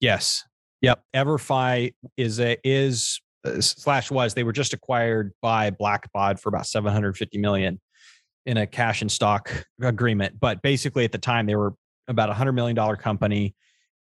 Yes. 0.00 0.44
Yep. 0.82 1.02
Everfi 1.14 1.94
is 2.16 2.40
a 2.40 2.56
is 2.64 3.20
uh, 3.44 3.60
slash 3.60 4.10
was 4.10 4.34
they 4.34 4.44
were 4.44 4.52
just 4.52 4.72
acquired 4.72 5.32
by 5.42 5.70
Blackbaud 5.70 6.40
for 6.40 6.48
about 6.48 6.66
750 6.66 7.38
million 7.38 7.80
in 8.44 8.56
a 8.56 8.66
cash 8.66 9.02
and 9.02 9.10
stock 9.10 9.66
agreement. 9.82 10.38
But 10.38 10.62
basically 10.62 11.04
at 11.04 11.12
the 11.12 11.18
time 11.18 11.46
they 11.46 11.56
were 11.56 11.74
about 12.08 12.30
a 12.30 12.34
hundred 12.34 12.52
million 12.52 12.76
dollar 12.76 12.96
company 12.96 13.54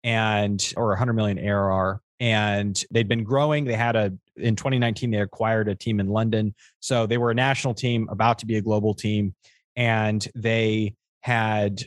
and 0.02 0.62
or 0.76 0.88
a 0.90 0.96
100 0.96 1.14
million 1.14 1.38
ARR 1.38 2.00
and 2.24 2.82
they'd 2.90 3.06
been 3.06 3.22
growing. 3.22 3.66
They 3.66 3.74
had 3.74 3.96
a 3.96 4.10
in 4.36 4.56
2019 4.56 5.10
they 5.10 5.18
acquired 5.18 5.68
a 5.68 5.74
team 5.74 6.00
in 6.00 6.08
London. 6.08 6.54
So 6.80 7.06
they 7.06 7.18
were 7.18 7.30
a 7.30 7.34
national 7.34 7.74
team 7.74 8.08
about 8.10 8.38
to 8.38 8.46
be 8.46 8.56
a 8.56 8.62
global 8.62 8.94
team 8.94 9.34
and 9.76 10.26
they 10.34 10.94
had 11.20 11.82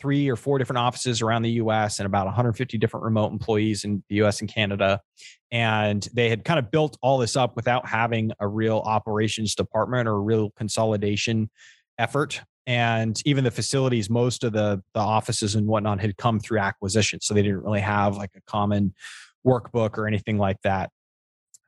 three 0.00 0.28
or 0.28 0.36
four 0.36 0.58
different 0.58 0.78
offices 0.78 1.22
around 1.22 1.42
the 1.42 1.50
US 1.62 1.98
and 1.98 2.06
about 2.06 2.26
150 2.26 2.78
different 2.78 3.02
remote 3.02 3.32
employees 3.32 3.82
in 3.82 4.04
the 4.08 4.22
US 4.22 4.40
and 4.40 4.48
Canada. 4.48 5.00
And 5.50 6.06
they 6.14 6.28
had 6.28 6.44
kind 6.44 6.60
of 6.60 6.70
built 6.70 6.96
all 7.02 7.18
this 7.18 7.34
up 7.34 7.56
without 7.56 7.84
having 7.84 8.30
a 8.38 8.46
real 8.46 8.78
operations 8.86 9.56
department 9.56 10.06
or 10.06 10.12
a 10.12 10.20
real 10.20 10.50
consolidation 10.50 11.50
effort. 11.98 12.40
And 12.64 13.20
even 13.24 13.42
the 13.42 13.50
facilities 13.50 14.08
most 14.08 14.44
of 14.44 14.52
the 14.52 14.80
the 14.94 15.00
offices 15.00 15.56
and 15.56 15.66
whatnot 15.66 16.00
had 16.00 16.16
come 16.16 16.38
through 16.38 16.60
acquisition. 16.60 17.20
So 17.20 17.34
they 17.34 17.42
didn't 17.42 17.64
really 17.64 17.80
have 17.80 18.16
like 18.16 18.30
a 18.36 18.40
common 18.42 18.94
workbook 19.46 19.96
or 19.98 20.06
anything 20.06 20.38
like 20.38 20.56
that 20.62 20.90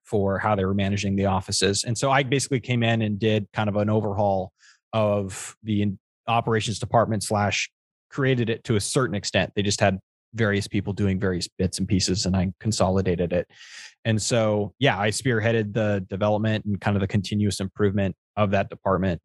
for 0.04 0.38
how 0.38 0.54
they 0.54 0.64
were 0.64 0.74
managing 0.74 1.16
the 1.16 1.26
offices 1.26 1.84
and 1.84 1.96
so 1.96 2.10
i 2.10 2.22
basically 2.22 2.60
came 2.60 2.82
in 2.82 3.02
and 3.02 3.18
did 3.18 3.46
kind 3.52 3.68
of 3.68 3.76
an 3.76 3.88
overhaul 3.88 4.52
of 4.92 5.56
the 5.62 5.86
operations 6.26 6.78
department 6.78 7.22
slash 7.22 7.70
created 8.10 8.50
it 8.50 8.62
to 8.64 8.76
a 8.76 8.80
certain 8.80 9.14
extent 9.14 9.50
they 9.54 9.62
just 9.62 9.80
had 9.80 9.98
various 10.34 10.66
people 10.66 10.92
doing 10.92 11.20
various 11.20 11.48
bits 11.58 11.78
and 11.78 11.88
pieces 11.88 12.26
and 12.26 12.36
i 12.36 12.50
consolidated 12.60 13.32
it 13.32 13.46
and 14.04 14.20
so 14.20 14.74
yeah 14.78 14.98
i 14.98 15.08
spearheaded 15.08 15.72
the 15.72 16.04
development 16.08 16.64
and 16.64 16.80
kind 16.80 16.96
of 16.96 17.00
the 17.00 17.06
continuous 17.06 17.60
improvement 17.60 18.14
of 18.36 18.50
that 18.50 18.68
department 18.68 19.20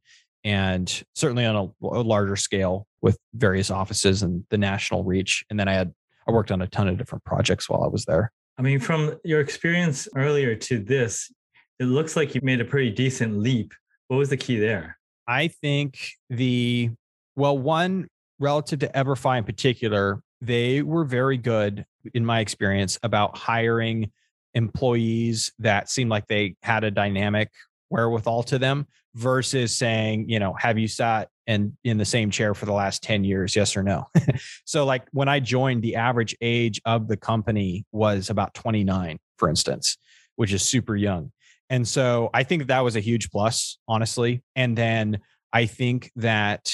and 0.48 1.04
certainly 1.14 1.46
on 1.46 1.56
a, 1.56 1.88
a, 1.88 2.02
larger 2.02 2.38
scale 2.38 2.88
with 3.02 3.18
various 3.34 3.70
offices 3.70 4.24
and 4.24 4.46
the 4.50 4.58
national 4.58 5.04
reach. 5.04 5.44
And 5.50 5.60
then 5.60 5.68
I 5.68 5.74
had 5.74 5.94
I 6.28 6.32
worked 6.32 6.52
on 6.52 6.62
a 6.62 6.68
ton 6.68 6.88
of 6.88 6.98
different 6.98 7.26
projects 7.26 7.70
while 7.70 7.84
I 7.84 7.88
was 7.88 8.06
there. 8.06 8.32
I 8.58 8.64
mean, 8.64 8.80
from 8.80 9.20
your 9.24 9.40
experience 9.40 10.08
earlier 10.16 10.56
to 10.56 10.80
this, 10.80 11.32
it 11.80 11.86
looks 11.86 12.16
like 12.16 12.34
you 12.34 12.42
made 12.44 12.60
a 12.60 12.66
pretty 12.66 12.90
decent 12.90 13.38
leap. 13.38 13.74
What 14.08 14.18
was 14.18 14.30
the 14.30 14.38
key 14.38 14.58
there? 14.58 14.98
I 15.28 15.50
think 15.50 16.00
the, 16.30 16.90
well, 17.36 17.58
one 17.58 18.08
relative 18.40 18.80
to 18.80 18.88
Everfi 18.90 19.38
in 19.38 19.44
particular, 19.44 20.22
they 20.42 20.82
were 20.82 21.04
very 21.04 21.38
good, 21.38 21.86
in 22.14 22.26
my 22.26 22.40
experience, 22.40 22.98
about 23.04 23.38
hiring 23.38 24.12
employees 24.54 25.52
that 25.60 25.90
seemed 25.90 26.10
like 26.10 26.26
they 26.28 26.56
had 26.64 26.84
a 26.84 26.90
dynamic 26.90 27.52
wherewithal 27.90 28.44
to 28.44 28.58
them 28.58 28.88
versus 29.14 29.76
saying, 29.78 30.30
you 30.30 30.40
know, 30.40 30.54
have 30.54 30.80
you 30.80 30.88
sat 30.88 31.30
and 31.48 31.74
in 31.84 31.98
the 31.98 32.06
same 32.06 32.30
chair 32.30 32.54
for 32.54 32.66
the 32.66 32.74
last 32.74 33.02
10 33.04 33.24
years 33.24 33.56
yes 33.56 33.76
or 33.76 33.84
no? 33.84 34.06
So 34.66 34.86
like 34.86 35.08
when 35.12 35.30
i 35.30 35.40
joined 35.40 35.82
the 35.82 35.96
average 35.96 36.36
age 36.42 36.82
of 36.86 37.08
the 37.08 37.18
company 37.18 37.86
was 37.92 38.30
about 38.30 38.54
29 38.54 39.18
for 39.38 39.50
instance 39.50 39.98
which 40.36 40.54
is 40.54 40.62
super 40.62 40.96
young. 40.96 41.32
And 41.70 41.88
so 41.88 42.30
i 42.34 42.44
think 42.44 42.68
that 42.68 42.84
was 42.84 42.96
a 42.96 43.00
huge 43.00 43.30
plus 43.32 43.78
honestly. 43.88 44.44
And 44.56 44.78
then 44.78 45.20
i 45.54 45.66
think 45.66 46.12
that 46.18 46.74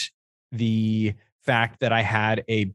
the 0.52 1.14
fact 1.46 1.80
that 1.82 1.94
i 1.94 2.02
had 2.02 2.44
a 2.50 2.74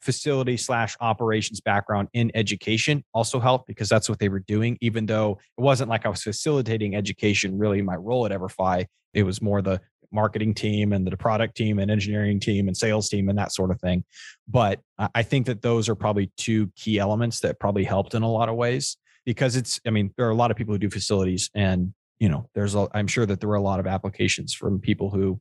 facility 0.00 0.56
slash 0.56 0.96
operations 1.00 1.60
background 1.60 2.08
in 2.12 2.32
education 2.34 3.04
also 3.14 3.38
helped 3.38 3.68
because 3.68 3.88
that's 3.88 4.08
what 4.08 4.18
they 4.18 4.28
were 4.28 4.40
doing 4.40 4.76
even 4.80 5.06
though 5.06 5.38
it 5.56 5.60
wasn't 5.60 5.88
like 5.88 6.04
i 6.04 6.08
was 6.08 6.22
facilitating 6.22 6.96
education 6.96 7.56
really 7.56 7.82
my 7.82 7.94
role 7.94 8.26
at 8.26 8.32
everfi. 8.32 8.84
It 9.14 9.24
was 9.24 9.40
more 9.42 9.62
the 9.62 9.80
marketing 10.12 10.54
team 10.54 10.92
and 10.92 11.06
the 11.06 11.16
product 11.16 11.56
team 11.56 11.78
and 11.78 11.90
engineering 11.90 12.38
team 12.38 12.68
and 12.68 12.76
sales 12.76 13.08
team 13.08 13.28
and 13.28 13.38
that 13.38 13.52
sort 13.52 13.70
of 13.70 13.80
thing. 13.80 14.04
But 14.48 14.80
I 15.14 15.22
think 15.22 15.46
that 15.46 15.62
those 15.62 15.88
are 15.88 15.94
probably 15.94 16.30
two 16.36 16.70
key 16.76 16.98
elements 16.98 17.40
that 17.40 17.58
probably 17.58 17.84
helped 17.84 18.14
in 18.14 18.22
a 18.22 18.30
lot 18.30 18.48
of 18.48 18.56
ways 18.56 18.96
because 19.24 19.56
it's, 19.56 19.80
I 19.86 19.90
mean, 19.90 20.12
there 20.16 20.26
are 20.26 20.30
a 20.30 20.34
lot 20.34 20.50
of 20.50 20.56
people 20.56 20.74
who 20.74 20.78
do 20.78 20.90
facilities 20.90 21.50
and, 21.54 21.94
you 22.18 22.28
know, 22.28 22.48
there's, 22.54 22.74
a, 22.74 22.88
I'm 22.92 23.06
sure 23.06 23.26
that 23.26 23.40
there 23.40 23.48
were 23.48 23.56
a 23.56 23.62
lot 23.62 23.80
of 23.80 23.86
applications 23.86 24.54
from 24.54 24.80
people 24.80 25.10
who 25.10 25.40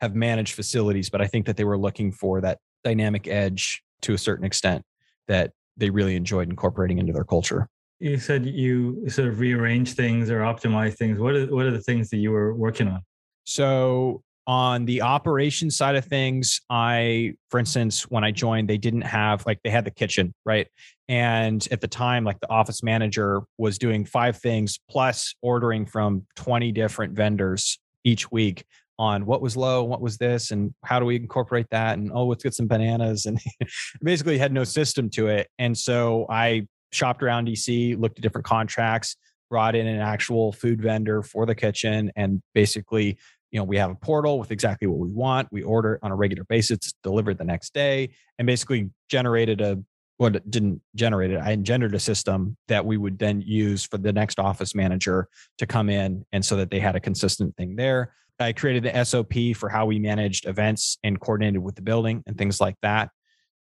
have 0.00 0.14
managed 0.14 0.54
facilities, 0.54 1.10
but 1.10 1.20
I 1.20 1.26
think 1.26 1.46
that 1.46 1.56
they 1.56 1.64
were 1.64 1.78
looking 1.78 2.12
for 2.12 2.40
that 2.40 2.58
dynamic 2.82 3.26
edge 3.26 3.82
to 4.02 4.14
a 4.14 4.18
certain 4.18 4.44
extent 4.44 4.84
that 5.28 5.52
they 5.76 5.90
really 5.90 6.16
enjoyed 6.16 6.48
incorporating 6.48 6.98
into 6.98 7.12
their 7.12 7.24
culture. 7.24 7.68
You 8.00 8.18
said 8.18 8.44
you 8.44 9.08
sort 9.08 9.28
of 9.28 9.40
rearrange 9.40 9.94
things 9.94 10.30
or 10.30 10.40
optimize 10.40 10.94
things. 10.94 11.18
What 11.18 11.34
are 11.34 11.46
what 11.46 11.64
are 11.64 11.70
the 11.70 11.80
things 11.80 12.10
that 12.10 12.18
you 12.18 12.32
were 12.32 12.54
working 12.54 12.88
on? 12.88 13.00
So 13.44 14.22
on 14.46 14.84
the 14.84 15.00
operation 15.02 15.70
side 15.70 15.96
of 15.96 16.04
things, 16.04 16.60
I, 16.68 17.34
for 17.50 17.58
instance, 17.58 18.02
when 18.10 18.24
I 18.24 18.30
joined, 18.30 18.68
they 18.68 18.76
didn't 18.76 19.02
have 19.02 19.44
like 19.46 19.60
they 19.64 19.70
had 19.70 19.84
the 19.84 19.90
kitchen, 19.90 20.34
right? 20.44 20.66
And 21.08 21.66
at 21.70 21.80
the 21.80 21.88
time, 21.88 22.24
like 22.24 22.40
the 22.40 22.50
office 22.50 22.82
manager 22.82 23.42
was 23.58 23.78
doing 23.78 24.04
five 24.04 24.38
things 24.38 24.78
plus 24.90 25.34
ordering 25.42 25.86
from 25.86 26.26
20 26.36 26.72
different 26.72 27.14
vendors 27.14 27.78
each 28.04 28.30
week 28.30 28.64
on 28.98 29.26
what 29.26 29.42
was 29.42 29.56
low, 29.56 29.82
what 29.82 30.00
was 30.00 30.18
this, 30.18 30.50
and 30.50 30.72
how 30.84 31.00
do 31.00 31.06
we 31.06 31.16
incorporate 31.16 31.66
that? 31.70 31.98
And 31.98 32.12
oh, 32.12 32.26
let's 32.26 32.44
get 32.44 32.54
some 32.54 32.68
bananas. 32.68 33.26
And 33.26 33.40
basically 34.02 34.38
had 34.38 34.52
no 34.52 34.64
system 34.64 35.10
to 35.10 35.28
it. 35.28 35.48
And 35.58 35.76
so 35.76 36.26
I 36.30 36.66
shopped 36.92 37.22
around 37.22 37.48
DC, 37.48 37.98
looked 37.98 38.18
at 38.18 38.22
different 38.22 38.46
contracts, 38.46 39.16
brought 39.54 39.76
in 39.76 39.86
an 39.86 40.00
actual 40.00 40.50
food 40.50 40.82
vendor 40.82 41.22
for 41.22 41.46
the 41.46 41.54
kitchen 41.54 42.10
and 42.16 42.42
basically 42.54 43.16
you 43.52 43.60
know 43.60 43.62
we 43.62 43.76
have 43.76 43.88
a 43.88 43.94
portal 43.94 44.40
with 44.40 44.50
exactly 44.50 44.88
what 44.88 44.98
we 44.98 45.12
want. 45.12 45.46
We 45.52 45.62
order 45.62 46.00
on 46.02 46.10
a 46.10 46.16
regular 46.16 46.42
basis 46.42 46.92
delivered 47.04 47.38
the 47.38 47.44
next 47.44 47.72
day 47.72 48.10
and 48.36 48.46
basically 48.46 48.90
generated 49.08 49.60
a 49.60 49.78
well 50.18 50.32
didn't 50.50 50.80
generate 50.96 51.30
it 51.30 51.36
i 51.36 51.52
engendered 51.52 51.94
a 51.94 52.00
system 52.00 52.56
that 52.66 52.84
we 52.84 52.96
would 52.96 53.16
then 53.16 53.42
use 53.42 53.84
for 53.84 53.96
the 53.96 54.12
next 54.12 54.40
office 54.40 54.74
manager 54.74 55.28
to 55.58 55.66
come 55.68 55.88
in 55.88 56.24
and 56.32 56.44
so 56.44 56.56
that 56.56 56.72
they 56.72 56.80
had 56.80 56.96
a 56.96 57.00
consistent 57.00 57.56
thing 57.56 57.76
there. 57.76 58.12
I 58.40 58.52
created 58.52 58.82
the 58.82 59.04
sop 59.04 59.34
for 59.54 59.68
how 59.68 59.86
we 59.86 60.00
managed 60.00 60.48
events 60.48 60.98
and 61.04 61.20
coordinated 61.20 61.62
with 61.62 61.76
the 61.76 61.82
building 61.82 62.24
and 62.26 62.36
things 62.36 62.60
like 62.60 62.74
that 62.82 63.10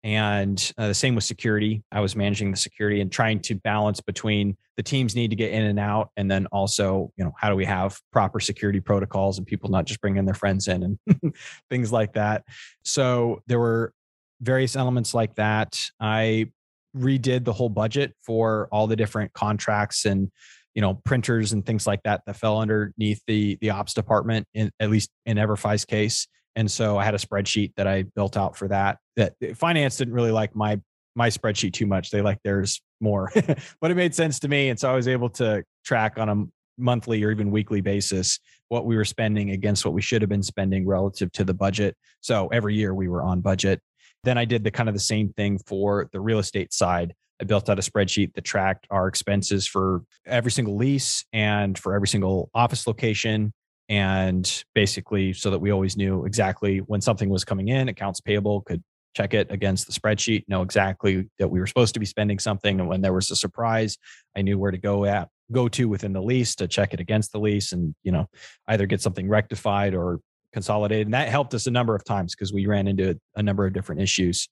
and 0.04 0.72
uh, 0.78 0.88
the 0.88 0.94
same 0.94 1.16
with 1.16 1.24
security. 1.24 1.84
I 1.92 2.00
was 2.00 2.16
managing 2.16 2.52
the 2.52 2.58
security 2.58 3.02
and 3.02 3.12
trying 3.12 3.42
to 3.42 3.56
balance 3.56 4.00
between 4.00 4.56
the 4.78 4.84
teams 4.84 5.16
need 5.16 5.30
to 5.32 5.36
get 5.36 5.52
in 5.52 5.64
and 5.64 5.80
out 5.80 6.12
and 6.16 6.32
then 6.32 6.46
also 6.48 7.12
you 7.18 7.24
know 7.26 7.34
how 7.38 7.50
do 7.50 7.56
we 7.56 7.66
have 7.66 8.00
proper 8.12 8.40
security 8.40 8.80
protocols 8.80 9.38
and 9.38 9.46
people 9.46 9.70
not 9.70 9.86
just 9.86 10.00
bringing 10.00 10.26
their 10.26 10.34
friends 10.34 10.68
in 10.68 10.84
and 10.84 11.34
things 11.70 11.92
like 11.92 12.14
that. 12.14 12.44
So 12.84 13.42
there 13.48 13.60
were 13.60 13.94
various 14.42 14.76
elements 14.76 15.14
like 15.14 15.36
that. 15.36 15.78
I 16.00 16.52
redid 16.96 17.44
the 17.44 17.54
whole 17.54 17.70
budget 17.70 18.16
for 18.22 18.68
all 18.72 18.88
the 18.88 18.96
different 18.96 19.34
contracts 19.34 20.06
and 20.06 20.32
you 20.74 20.82
know 20.82 20.94
printers 20.94 21.52
and 21.52 21.66
things 21.66 21.86
like 21.86 22.02
that 22.04 22.22
that 22.26 22.36
fell 22.36 22.60
underneath 22.60 23.22
the 23.28 23.58
the 23.62 23.70
ops 23.70 23.94
department 23.94 24.48
in 24.54 24.72
at 24.80 24.90
least 24.90 25.10
in 25.26 25.38
everfi's 25.38 25.86
case 25.86 26.28
and 26.56 26.70
so 26.70 26.98
I 26.98 27.06
had 27.06 27.16
a 27.16 27.18
spreadsheet 27.20 27.74
that 27.78 27.88
I 27.88 28.04
built 28.04 28.38
out 28.38 28.56
for 28.56 28.68
that. 28.68 28.98
That 29.16 29.34
eh, 29.42 29.54
finance 29.54 29.98
didn't 29.98 30.14
really 30.14 30.32
like 30.32 30.56
my 30.56 30.80
my 31.16 31.30
spreadsheet 31.30 31.74
too 31.74 31.86
much. 31.86 32.12
They 32.12 32.22
like 32.22 32.42
theirs 32.44 32.82
more, 33.02 33.32
but 33.82 33.92
it 33.92 33.96
made 33.96 34.16
sense 34.16 34.40
to 34.40 34.48
me. 34.48 34.70
And 34.70 34.80
so 34.80 34.90
I 34.92 34.96
was 34.96 35.08
able 35.08 35.30
to 35.32 35.64
track 35.84 36.18
on 36.18 36.30
a 36.30 36.46
monthly 36.78 37.24
or 37.24 37.32
even 37.32 37.52
weekly 37.52 37.82
basis 37.82 38.40
what 38.70 38.86
we 38.86 38.96
were 38.96 39.06
spending 39.06 39.52
against 39.52 39.84
what 39.84 39.94
we 39.94 40.02
should 40.02 40.22
have 40.22 40.30
been 40.30 40.44
spending 40.44 40.88
relative 40.88 41.32
to 41.34 41.44
the 41.44 41.54
budget. 41.54 41.96
So 42.22 42.48
every 42.48 42.76
year 42.76 42.94
we 42.94 43.08
were 43.08 43.24
on 43.24 43.42
budget. 43.42 43.82
Then 44.24 44.38
I 44.38 44.46
did 44.46 44.64
the 44.64 44.72
kind 44.72 44.88
of 44.88 44.96
the 44.96 45.02
same 45.02 45.34
thing 45.34 45.60
for 45.66 46.08
the 46.12 46.22
real 46.22 46.40
estate 46.40 46.72
side. 46.72 47.14
I 47.42 47.46
built 47.46 47.70
out 47.70 47.80
a 47.80 47.82
spreadsheet 47.82 48.34
that 48.36 48.44
tracked 48.44 48.86
our 48.90 49.08
expenses 49.08 49.66
for 49.66 50.04
every 50.26 50.52
single 50.52 50.76
lease 50.76 51.26
and 51.34 51.78
for 51.78 51.96
every 51.96 52.08
single 52.08 52.50
office 52.54 52.86
location 52.86 53.54
and 53.90 54.64
basically 54.76 55.34
so 55.34 55.50
that 55.50 55.60
we 55.60 55.72
always 55.72 55.98
knew 55.98 56.26
exactly 56.26 56.78
when 56.80 57.02
something 57.02 57.30
was 57.30 57.44
coming 57.44 57.68
in 57.68 57.90
accounts 57.90 58.22
payable 58.22 58.62
could 58.62 58.84
check 59.16 59.34
it 59.34 59.52
against 59.52 59.88
the 59.88 60.00
spreadsheet 60.00 60.44
know 60.48 60.62
exactly 60.62 61.28
that 61.40 61.48
we 61.48 61.60
were 61.60 61.68
supposed 61.68 61.94
to 61.96 62.00
be 62.00 62.06
spending 62.06 62.40
something 62.40 62.80
and 62.80 62.88
when 62.88 63.02
there 63.02 63.14
was 63.14 63.32
a 63.32 63.36
surprise 63.36 63.98
i 64.38 64.42
knew 64.42 64.58
where 64.58 64.72
to 64.72 64.78
go 64.78 65.06
at 65.06 65.28
go 65.52 65.68
to 65.68 65.90
within 65.90 66.14
the 66.14 66.22
lease 66.22 66.56
to 66.56 66.68
check 66.68 66.94
it 66.94 67.00
against 67.00 67.32
the 67.32 67.40
lease 67.40 67.72
and 67.72 67.96
you 68.04 68.12
know 68.12 68.28
either 68.68 68.86
get 68.86 69.02
something 69.02 69.28
rectified 69.28 69.96
or 69.96 70.20
consolidated 70.54 71.08
and 71.08 71.14
that 71.14 71.30
helped 71.30 71.54
us 71.54 71.68
a 71.68 71.72
number 71.72 71.96
of 71.96 72.04
times 72.04 72.36
because 72.36 72.54
we 72.54 72.66
ran 72.66 72.88
into 72.88 73.20
a 73.36 73.44
number 73.44 73.66
of 73.66 73.74
different 73.74 74.02
issues 74.02 74.48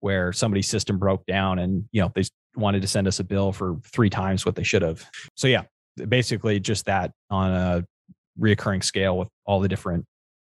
where 0.00 0.32
somebody's 0.32 0.68
system 0.68 0.98
broke 0.98 1.24
down 1.26 1.58
and 1.58 1.84
you 1.92 2.00
know 2.00 2.10
they 2.14 2.22
wanted 2.56 2.82
to 2.82 2.88
send 2.88 3.06
us 3.06 3.20
a 3.20 3.24
bill 3.24 3.52
for 3.52 3.76
three 3.92 4.10
times 4.10 4.44
what 4.44 4.56
they 4.56 4.62
should 4.62 4.82
have. 4.82 5.06
So 5.36 5.46
yeah 5.46 5.62
basically 6.08 6.58
just 6.58 6.86
that 6.86 7.12
on 7.30 7.52
a 7.52 7.84
reoccurring 8.40 8.82
scale 8.84 9.18
with 9.18 9.28
all 9.46 9.60
the 9.60 9.68
different 9.68 10.04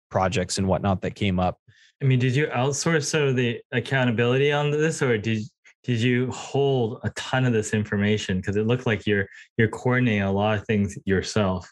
projects 0.10 0.58
and 0.58 0.68
whatnot 0.68 1.02
that 1.02 1.16
came 1.16 1.40
up. 1.40 1.58
I 2.02 2.06
mean, 2.06 2.20
did 2.20 2.36
you 2.36 2.48
outsource 2.48 3.06
sort 3.06 3.30
of 3.30 3.36
the 3.36 3.62
accountability 3.72 4.52
on 4.52 4.72
this, 4.72 5.02
or 5.02 5.18
did 5.18 5.44
did 5.84 6.00
you 6.00 6.32
hold 6.32 7.00
a 7.04 7.10
ton 7.12 7.46
of 7.46 7.54
this 7.54 7.74
information? 7.74 8.38
Because 8.38 8.56
it 8.56 8.68
looked 8.68 8.86
like 8.86 9.06
you're 9.06 9.28
you're 9.58 9.70
coordinating 9.70 10.22
a 10.22 10.32
lot 10.32 10.58
of 10.58 10.66
things 10.66 10.98
yourself. 11.06 11.72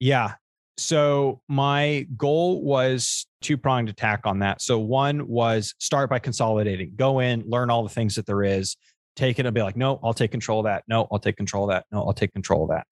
Yeah. 0.00 0.34
So 0.76 1.40
my 1.48 2.06
goal 2.16 2.62
was 2.62 3.26
two 3.42 3.56
pronged 3.56 3.88
attack 3.88 4.22
on 4.24 4.40
that. 4.40 4.60
So 4.60 4.78
one 4.78 5.28
was 5.28 5.74
start 5.78 6.10
by 6.10 6.18
consolidating, 6.18 6.92
go 6.96 7.20
in, 7.20 7.44
learn 7.46 7.70
all 7.70 7.84
the 7.84 7.88
things 7.88 8.16
that 8.16 8.26
there 8.26 8.42
is, 8.42 8.76
take 9.14 9.38
it 9.38 9.46
and 9.46 9.54
be 9.54 9.62
like, 9.62 9.76
no, 9.76 10.00
I'll 10.02 10.14
take 10.14 10.32
control 10.32 10.60
of 10.60 10.64
that. 10.64 10.82
No, 10.88 11.06
I'll 11.12 11.20
take 11.20 11.36
control 11.36 11.64
of 11.64 11.70
that. 11.70 11.86
No, 11.92 12.02
I'll 12.02 12.12
take 12.12 12.32
control 12.32 12.64
of 12.64 12.70
that. 12.70 12.86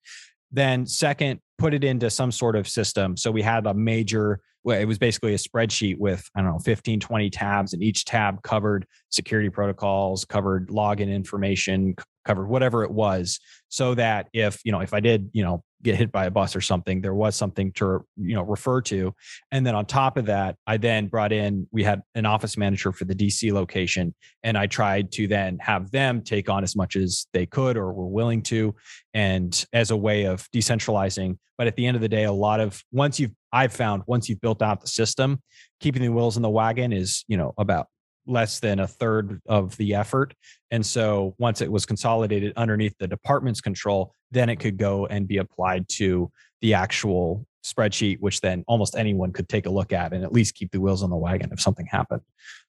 Then 0.53 0.85
second, 0.85 1.39
put 1.57 1.73
it 1.73 1.83
into 1.83 2.09
some 2.09 2.31
sort 2.31 2.55
of 2.55 2.67
system. 2.67 3.17
So 3.17 3.31
we 3.31 3.41
had 3.41 3.65
a 3.65 3.73
major, 3.73 4.39
well, 4.63 4.79
it 4.79 4.85
was 4.85 4.99
basically 4.99 5.33
a 5.33 5.37
spreadsheet 5.37 5.97
with, 5.97 6.29
I 6.35 6.41
don't 6.41 6.51
know, 6.51 6.59
15, 6.59 6.99
20 6.99 7.29
tabs, 7.31 7.73
and 7.73 7.81
each 7.81 8.05
tab 8.05 8.41
covered 8.43 8.85
security 9.09 9.49
protocols, 9.49 10.25
covered 10.25 10.69
login 10.69 11.13
information, 11.13 11.95
covered 12.25 12.47
whatever 12.47 12.83
it 12.83 12.91
was. 12.91 13.39
So 13.69 13.95
that 13.95 14.29
if, 14.33 14.59
you 14.63 14.71
know, 14.71 14.81
if 14.81 14.93
I 14.93 14.99
did, 14.99 15.29
you 15.33 15.43
know, 15.43 15.63
get 15.81 15.95
hit 15.95 16.11
by 16.11 16.25
a 16.25 16.31
bus 16.31 16.55
or 16.55 16.61
something, 16.61 17.01
there 17.01 17.13
was 17.13 17.35
something 17.35 17.71
to, 17.73 18.05
you 18.15 18.35
know, 18.35 18.43
refer 18.43 18.81
to. 18.81 19.13
And 19.51 19.65
then 19.65 19.75
on 19.75 19.85
top 19.85 20.15
of 20.15 20.27
that, 20.27 20.55
I 20.65 20.77
then 20.77 21.07
brought 21.07 21.33
in, 21.33 21.67
we 21.71 21.83
had 21.83 22.01
an 22.15 22.25
office 22.25 22.55
manager 22.55 22.93
for 22.93 23.05
the 23.05 23.15
DC 23.15 23.51
location. 23.51 24.15
And 24.43 24.57
I 24.57 24.67
tried 24.67 25.11
to 25.13 25.27
then 25.27 25.57
have 25.59 25.91
them 25.91 26.21
take 26.21 26.49
on 26.49 26.63
as 26.63 26.75
much 26.75 26.95
as 26.95 27.27
they 27.33 27.45
could 27.45 27.75
or 27.75 27.91
were 27.91 28.07
willing 28.07 28.43
to. 28.43 28.75
And 29.13 29.65
as 29.73 29.91
a 29.91 29.97
way 29.97 30.25
of 30.25 30.49
decentralizing 30.51 31.37
but 31.57 31.67
at 31.67 31.75
the 31.75 31.85
end 31.85 31.95
of 31.95 32.01
the 32.01 32.09
day, 32.09 32.23
a 32.23 32.31
lot 32.31 32.59
of 32.59 32.83
once 32.91 33.19
you've 33.19 33.31
I've 33.51 33.73
found 33.73 34.03
once 34.07 34.27
you've 34.27 34.41
built 34.41 34.61
out 34.61 34.81
the 34.81 34.87
system, 34.87 35.41
keeping 35.79 36.01
the 36.01 36.09
wheels 36.09 36.35
in 36.35 36.41
the 36.41 36.49
wagon 36.49 36.91
is, 36.91 37.23
you 37.27 37.37
know, 37.37 37.53
about 37.57 37.87
less 38.25 38.59
than 38.59 38.79
a 38.79 38.87
third 38.87 39.41
of 39.47 39.75
the 39.77 39.95
effort. 39.95 40.33
And 40.71 40.85
so 40.85 41.35
once 41.37 41.61
it 41.61 41.71
was 41.71 41.85
consolidated 41.85 42.53
underneath 42.55 42.97
the 42.97 43.07
department's 43.07 43.61
control, 43.61 44.13
then 44.31 44.49
it 44.49 44.57
could 44.57 44.77
go 44.77 45.05
and 45.07 45.27
be 45.27 45.37
applied 45.37 45.87
to 45.89 46.31
the 46.61 46.73
actual 46.73 47.45
spreadsheet, 47.65 48.19
which 48.19 48.41
then 48.41 48.63
almost 48.67 48.95
anyone 48.95 49.31
could 49.31 49.47
take 49.47 49.65
a 49.65 49.69
look 49.69 49.93
at 49.93 50.13
and 50.13 50.23
at 50.23 50.33
least 50.33 50.55
keep 50.55 50.71
the 50.71 50.81
wheels 50.81 51.03
on 51.03 51.09
the 51.09 51.15
wagon 51.15 51.49
if 51.51 51.61
something 51.61 51.85
happened. 51.85 52.21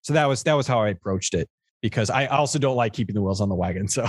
So 0.02 0.12
that 0.12 0.26
was 0.26 0.42
that 0.44 0.54
was 0.54 0.66
how 0.66 0.80
I 0.82 0.88
approached 0.88 1.34
it. 1.34 1.48
because 1.84 2.08
I 2.08 2.24
also 2.26 2.58
don't 2.58 2.76
like 2.76 2.94
keeping 2.94 3.14
the 3.14 3.20
wheels 3.20 3.42
on 3.42 3.50
the 3.50 3.54
wagon. 3.54 3.88
So 3.88 4.06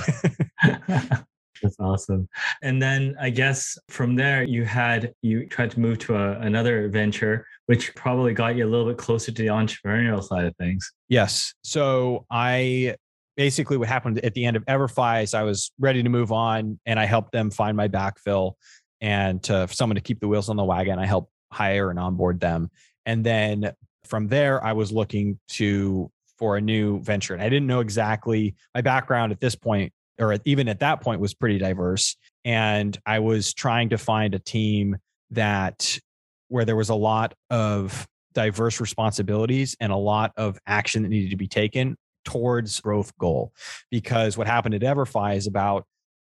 That's 1.66 1.80
awesome. 1.80 2.30
And 2.62 2.80
then 2.80 3.16
I 3.20 3.32
guess 3.32 3.76
from 3.90 4.16
there 4.16 4.44
you 4.44 4.66
had 4.66 5.14
you 5.24 5.48
tried 5.48 5.72
to 5.72 5.80
move 5.80 5.98
to 6.00 6.16
a, 6.16 6.40
another 6.42 6.88
venture, 6.90 7.48
which 7.66 7.96
probably 7.96 8.36
got 8.36 8.56
you 8.56 8.68
a 8.68 8.70
little 8.70 8.86
bit 8.86 8.98
closer 8.98 9.32
to 9.32 9.42
the 9.42 9.48
entrepreneurial 9.48 10.24
side 10.24 10.46
of 10.46 10.56
things. 10.58 10.92
Yes. 11.10 11.56
So 11.64 12.28
I 12.30 12.98
basically 13.36 13.78
what 13.78 13.88
happened 13.88 14.20
at 14.20 14.36
the 14.36 14.46
end 14.46 14.58
of 14.58 14.66
Everfi 14.66 15.24
is 15.24 15.34
I 15.34 15.42
was 15.42 15.72
ready 15.80 16.04
to 16.04 16.10
move 16.10 16.32
on 16.32 16.80
and 16.86 17.00
I 17.00 17.06
helped 17.06 17.32
them 17.32 17.50
find 17.50 17.76
my 17.76 17.88
backfill 17.88 18.54
and 19.02 19.42
to 19.44 19.68
someone 19.72 19.96
to 19.96 20.02
keep 20.02 20.20
the 20.20 20.28
wheels 20.28 20.50
on 20.50 20.56
the 20.56 20.64
wagon. 20.64 21.00
I 21.00 21.08
helped 21.08 21.32
hire 21.52 21.90
and 21.90 21.98
onboard 21.98 22.40
them. 22.40 22.70
And 23.08 23.26
then 23.26 23.72
from 24.04 24.28
there, 24.28 24.64
I 24.64 24.74
was 24.74 24.92
looking 24.92 25.40
to 25.54 26.12
for 26.38 26.58
a 26.58 26.62
new 26.62 27.02
venture. 27.02 27.34
And 27.34 27.42
I 27.42 27.50
didn't 27.50 27.68
know 27.68 27.80
exactly 27.80 28.56
my 28.76 28.82
background 28.82 29.32
at 29.32 29.40
this 29.40 29.56
point 29.56 29.94
or 30.20 30.38
even 30.46 30.68
at 30.68 30.80
that 30.80 31.02
point 31.02 31.22
was 31.22 31.34
pretty 31.34 31.58
diverse. 31.58 32.16
And 32.44 32.98
i 33.06 33.20
was 33.20 33.54
trying 33.54 33.90
to 33.90 33.98
find 33.98 34.36
a 34.36 34.40
team 34.40 34.98
that 35.32 36.00
where 36.48 36.66
there 36.66 36.76
was 36.76 36.90
a 36.90 36.96
lot 36.96 37.34
of 37.50 38.08
diverse 38.34 38.80
responsibilities 38.80 39.76
and 39.80 39.92
a 39.92 39.98
lot 39.98 40.32
of 40.38 40.60
action 40.68 41.04
that 41.04 41.10
needed 41.10 41.32
to 41.32 41.38
be 41.38 41.48
taken 41.48 41.98
towards 42.26 42.80
growth 42.82 43.18
goal. 43.18 43.54
Because 43.90 44.38
what 44.38 44.48
happened 44.48 44.76
at 44.76 44.82
everfi 44.82 45.36
is 45.36 45.48
about 45.48 45.86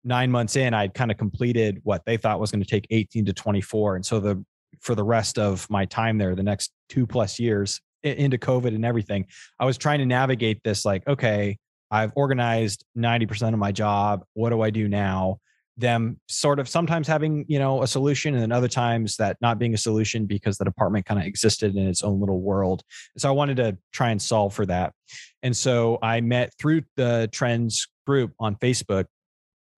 nine 0.06 0.30
months 0.30 0.54
in 0.54 0.72
i'd 0.72 0.94
kind 0.94 1.10
of 1.10 1.18
completed 1.18 1.80
what 1.82 2.02
they 2.06 2.16
thought 2.16 2.38
was 2.38 2.52
going 2.52 2.62
to 2.62 2.68
take 2.68 2.86
18 2.90 3.26
to 3.26 3.32
24 3.32 3.96
and 3.96 4.06
so 4.06 4.20
the 4.20 4.42
for 4.80 4.94
the 4.94 5.02
rest 5.02 5.36
of 5.36 5.68
my 5.68 5.84
time 5.84 6.16
there 6.16 6.34
the 6.36 6.42
next 6.42 6.70
two 6.88 7.06
plus 7.06 7.40
years 7.40 7.80
into 8.04 8.38
covid 8.38 8.68
and 8.68 8.84
everything 8.84 9.26
i 9.58 9.64
was 9.64 9.76
trying 9.76 9.98
to 9.98 10.06
navigate 10.06 10.60
this 10.62 10.84
like 10.84 11.06
okay 11.08 11.58
I've 11.90 12.12
organized 12.16 12.84
90% 12.96 13.52
of 13.52 13.58
my 13.58 13.72
job. 13.72 14.24
What 14.34 14.50
do 14.50 14.62
I 14.62 14.70
do 14.70 14.88
now? 14.88 15.38
Them 15.76 16.18
sort 16.28 16.58
of 16.58 16.68
sometimes 16.68 17.06
having, 17.06 17.44
you 17.48 17.58
know, 17.58 17.82
a 17.82 17.86
solution 17.86 18.34
and 18.34 18.42
then 18.42 18.52
other 18.52 18.68
times 18.68 19.16
that 19.16 19.36
not 19.40 19.58
being 19.58 19.74
a 19.74 19.78
solution 19.78 20.24
because 20.24 20.56
the 20.56 20.64
department 20.64 21.04
kind 21.04 21.20
of 21.20 21.26
existed 21.26 21.76
in 21.76 21.86
its 21.86 22.02
own 22.02 22.18
little 22.18 22.40
world. 22.40 22.82
So 23.18 23.28
I 23.28 23.32
wanted 23.32 23.58
to 23.58 23.76
try 23.92 24.10
and 24.10 24.20
solve 24.20 24.54
for 24.54 24.64
that. 24.66 24.94
And 25.42 25.54
so 25.54 25.98
I 26.02 26.22
met 26.22 26.52
through 26.58 26.82
the 26.96 27.28
trends 27.30 27.88
group 28.06 28.32
on 28.40 28.56
Facebook. 28.56 29.04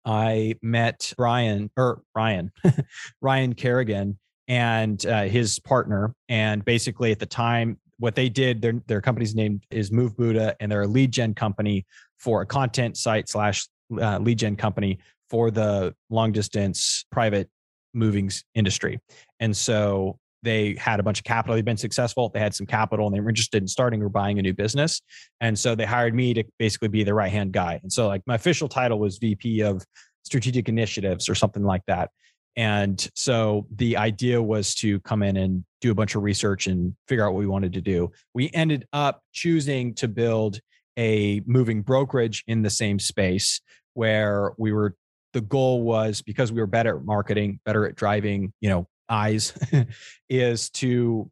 I 0.05 0.55
met 0.63 1.13
Brian 1.17 1.71
or 1.77 2.03
Ryan, 2.15 2.53
Ryan 3.21 3.55
Kerrigan 3.55 4.19
and 4.47 5.05
uh, 5.05 5.25
his 5.25 5.59
partner. 5.59 6.15
And 6.29 6.65
basically 6.65 7.13
at 7.13 7.19
the 7.19 7.27
time, 7.27 7.79
what 7.99 8.15
they 8.15 8.29
did, 8.29 8.63
their 8.63 8.75
their 8.87 9.01
company's 9.01 9.35
name 9.35 9.61
is 9.71 9.91
Move 9.91 10.17
Buddha, 10.17 10.57
and 10.61 10.71
they're 10.71 10.83
a 10.83 10.87
lead 10.87 11.13
gen 11.13 11.35
company 11.35 11.87
for 12.19 12.43
a 12.43 12.47
content 12.47 12.97
site 12.97 13.29
slash 13.29 13.67
uh, 14.01 14.19
lead 14.19 14.39
gen 14.39 14.57
company 14.57 14.99
for 15.31 15.51
the 15.51 15.95
long 16.11 16.33
distance 16.33 17.05
private 17.11 17.49
movings 17.95 18.45
industry. 18.55 19.01
And 19.41 19.57
so 19.57 20.19
they 20.43 20.77
had 20.79 21.01
a 21.01 21.03
bunch 21.03 21.19
of 21.19 21.25
capital. 21.25 21.57
They've 21.57 21.65
been 21.65 21.77
successful. 21.77 22.31
They 22.33 22.41
had 22.41 22.55
some 22.55 22.67
capital 22.67 23.07
and 23.07 23.15
they 23.15 23.21
were 23.21 23.29
interested 23.29 23.63
in 23.63 23.69
starting 23.69 24.03
or 24.03 24.09
buying 24.09 24.39
a 24.39 24.43
new 24.43 24.55
business. 24.55 25.03
And 25.41 25.59
so 25.59 25.75
they 25.75 25.85
hired 25.85 26.15
me 26.15 26.33
to 26.35 26.45
basically 26.59 26.89
be 26.89 27.03
the 27.03 27.15
right 27.15 27.33
hand 27.33 27.53
guy. 27.53 27.81
And 27.83 27.93
so, 27.93 28.07
like, 28.07 28.23
my 28.27 28.37
official 28.37 28.69
title 28.69 28.99
was 28.99 29.19
VP 29.19 29.63
of 29.63 29.85
strategic 30.23 30.69
initiatives 30.69 31.29
or 31.29 31.35
something 31.35 31.65
like 31.65 31.83
that. 31.87 32.11
And 32.57 33.09
so 33.15 33.67
the 33.75 33.97
idea 33.97 34.41
was 34.43 34.75
to 34.77 35.01
come 35.01 35.23
in 35.23 35.37
and 35.37 35.65
do 35.81 35.91
a 35.91 35.95
bunch 35.95 36.15
of 36.15 36.23
research 36.23 36.67
and 36.67 36.95
figure 37.07 37.27
out 37.27 37.33
what 37.33 37.39
we 37.39 37.47
wanted 37.47 37.73
to 37.75 37.81
do. 37.81 38.11
We 38.35 38.51
ended 38.53 38.87
up 38.93 39.23
choosing 39.33 39.95
to 39.95 40.09
build 40.09 40.61
a 40.99 41.43
moving 41.47 41.83
brokerage 41.83 42.45
in 42.47 42.63
the 42.63 42.71
same 42.71 42.99
space 42.99 43.61
where 43.95 44.53
we 44.59 44.73
were 44.73 44.97
the 45.35 45.41
goal 45.41 45.83
was 45.83 46.23
because 46.23 46.51
we 46.51 46.61
were 46.61 46.67
better 46.67 46.97
at 46.97 47.05
marketing, 47.05 47.61
better 47.65 47.87
at 47.87 47.95
driving, 47.95 48.53
you 48.61 48.69
know, 48.69 48.89
eyes 49.09 49.53
is 50.29 50.71
to 50.71 51.31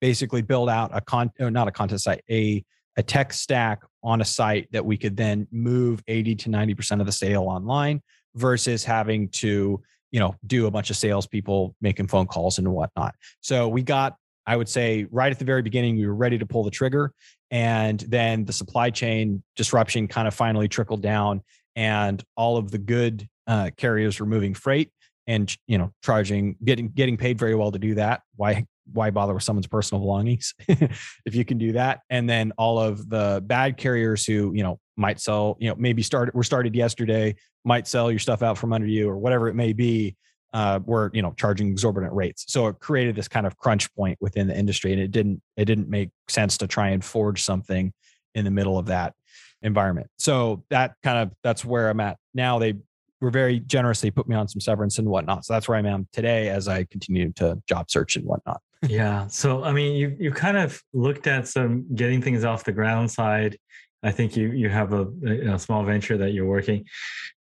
basically 0.00 0.42
build 0.42 0.68
out 0.68 0.90
a 0.92 1.00
con 1.00 1.30
uh, 1.40 1.50
not 1.50 1.68
a 1.68 1.72
content 1.72 2.00
site, 2.00 2.22
a 2.30 2.64
a 2.96 3.02
tech 3.02 3.32
stack 3.32 3.82
on 4.02 4.20
a 4.20 4.24
site 4.24 4.68
that 4.72 4.84
we 4.84 4.96
could 4.96 5.16
then 5.16 5.46
move 5.50 6.02
80 6.08 6.34
to 6.34 6.48
90% 6.50 7.00
of 7.00 7.06
the 7.06 7.12
sale 7.12 7.44
online 7.44 8.02
versus 8.34 8.84
having 8.84 9.28
to 9.30 9.80
you 10.12 10.20
know, 10.20 10.36
do 10.46 10.66
a 10.66 10.70
bunch 10.70 10.90
of 10.90 10.96
salespeople 10.96 11.74
making 11.80 12.06
phone 12.06 12.26
calls 12.26 12.58
and 12.58 12.68
whatnot. 12.68 13.14
So 13.40 13.68
we 13.68 13.82
got, 13.82 14.16
I 14.46 14.56
would 14.56 14.68
say, 14.68 15.06
right 15.10 15.32
at 15.32 15.38
the 15.38 15.44
very 15.44 15.62
beginning, 15.62 15.96
we 15.96 16.06
were 16.06 16.14
ready 16.14 16.38
to 16.38 16.46
pull 16.46 16.62
the 16.62 16.70
trigger. 16.70 17.12
And 17.50 18.00
then 18.00 18.44
the 18.44 18.52
supply 18.52 18.90
chain 18.90 19.42
disruption 19.56 20.06
kind 20.08 20.28
of 20.28 20.34
finally 20.34 20.68
trickled 20.68 21.02
down, 21.02 21.42
and 21.74 22.22
all 22.36 22.56
of 22.56 22.70
the 22.70 22.78
good 22.78 23.28
uh, 23.46 23.70
carriers 23.76 24.20
were 24.20 24.26
moving 24.26 24.54
freight 24.54 24.90
and 25.26 25.56
you 25.66 25.78
know 25.78 25.92
charging 26.02 26.56
getting 26.64 26.88
getting 26.88 27.16
paid 27.16 27.38
very 27.38 27.54
well 27.54 27.70
to 27.70 27.78
do 27.78 27.94
that 27.94 28.22
why 28.36 28.66
why 28.92 29.10
bother 29.10 29.34
with 29.34 29.42
someone's 29.42 29.66
personal 29.66 30.00
belongings 30.00 30.54
if 30.68 31.34
you 31.34 31.44
can 31.44 31.58
do 31.58 31.72
that? 31.72 32.00
And 32.10 32.28
then 32.28 32.52
all 32.58 32.78
of 32.78 33.08
the 33.08 33.42
bad 33.44 33.76
carriers 33.76 34.24
who 34.24 34.52
you 34.54 34.62
know 34.62 34.78
might 34.96 35.20
sell 35.20 35.56
you 35.60 35.68
know 35.68 35.74
maybe 35.76 36.02
started 36.02 36.34
were 36.34 36.42
started 36.42 36.74
yesterday 36.74 37.34
might 37.64 37.86
sell 37.86 38.10
your 38.10 38.18
stuff 38.18 38.42
out 38.42 38.58
from 38.58 38.72
under 38.72 38.86
you 38.86 39.08
or 39.08 39.16
whatever 39.18 39.48
it 39.48 39.54
may 39.54 39.72
be 39.72 40.16
uh, 40.52 40.80
were 40.84 41.10
you 41.14 41.22
know 41.22 41.32
charging 41.36 41.68
exorbitant 41.68 42.12
rates. 42.12 42.44
So 42.48 42.66
it 42.66 42.78
created 42.78 43.16
this 43.16 43.28
kind 43.28 43.46
of 43.46 43.56
crunch 43.56 43.92
point 43.94 44.18
within 44.20 44.48
the 44.48 44.56
industry 44.56 44.92
and 44.92 45.00
it 45.00 45.10
didn't 45.10 45.42
it 45.56 45.64
didn't 45.64 45.88
make 45.88 46.10
sense 46.28 46.58
to 46.58 46.66
try 46.66 46.88
and 46.90 47.04
forge 47.04 47.42
something 47.42 47.92
in 48.34 48.44
the 48.44 48.50
middle 48.50 48.78
of 48.78 48.86
that 48.86 49.14
environment. 49.62 50.08
So 50.18 50.64
that 50.70 50.94
kind 51.02 51.18
of 51.18 51.32
that's 51.42 51.64
where 51.64 51.88
i'm 51.88 52.00
at 52.00 52.18
now. 52.34 52.58
They 52.58 52.74
were 53.22 53.30
very 53.30 53.60
generously 53.60 54.10
put 54.10 54.28
me 54.28 54.36
on 54.36 54.48
some 54.48 54.60
severance 54.60 54.98
and 54.98 55.08
whatnot 55.08 55.44
so 55.44 55.52
that's 55.52 55.68
where 55.68 55.78
i 55.78 55.80
am 55.80 56.06
today 56.12 56.48
as 56.48 56.68
i 56.68 56.84
continue 56.84 57.32
to 57.32 57.60
job 57.68 57.90
search 57.90 58.16
and 58.16 58.24
whatnot 58.24 58.60
yeah 58.86 59.26
so 59.28 59.64
i 59.64 59.72
mean 59.72 59.96
you 59.96 60.16
you 60.18 60.30
kind 60.30 60.56
of 60.56 60.82
looked 60.92 61.26
at 61.26 61.48
some 61.48 61.86
getting 61.94 62.20
things 62.20 62.44
off 62.44 62.64
the 62.64 62.72
ground 62.72 63.10
side 63.10 63.56
I 64.02 64.10
think 64.10 64.36
you 64.36 64.48
you 64.48 64.68
have 64.68 64.92
a, 64.92 65.06
a, 65.52 65.58
small 65.58 65.84
venture 65.84 66.16
that 66.18 66.32
you're 66.32 66.46
working. 66.46 66.84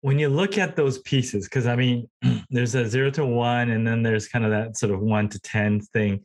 When 0.01 0.19
you 0.19 0.29
look 0.29 0.57
at 0.57 0.77
those 0.77 0.99
pieces, 1.01 1.45
because 1.45 1.67
I 1.67 1.77
mean, 1.77 2.09
there's 2.51 2.75
a 2.75 2.89
zero 2.89 3.11
to 3.11 3.27
one, 3.27 3.71
and 3.71 3.87
then 3.87 4.03
there's 4.03 4.29
kind 4.29 4.45
of 4.45 4.51
that 4.51 4.77
sort 4.77 4.93
of 4.93 5.01
one 5.01 5.29
to 5.31 5.41
ten 5.41 5.81
thing. 5.81 6.25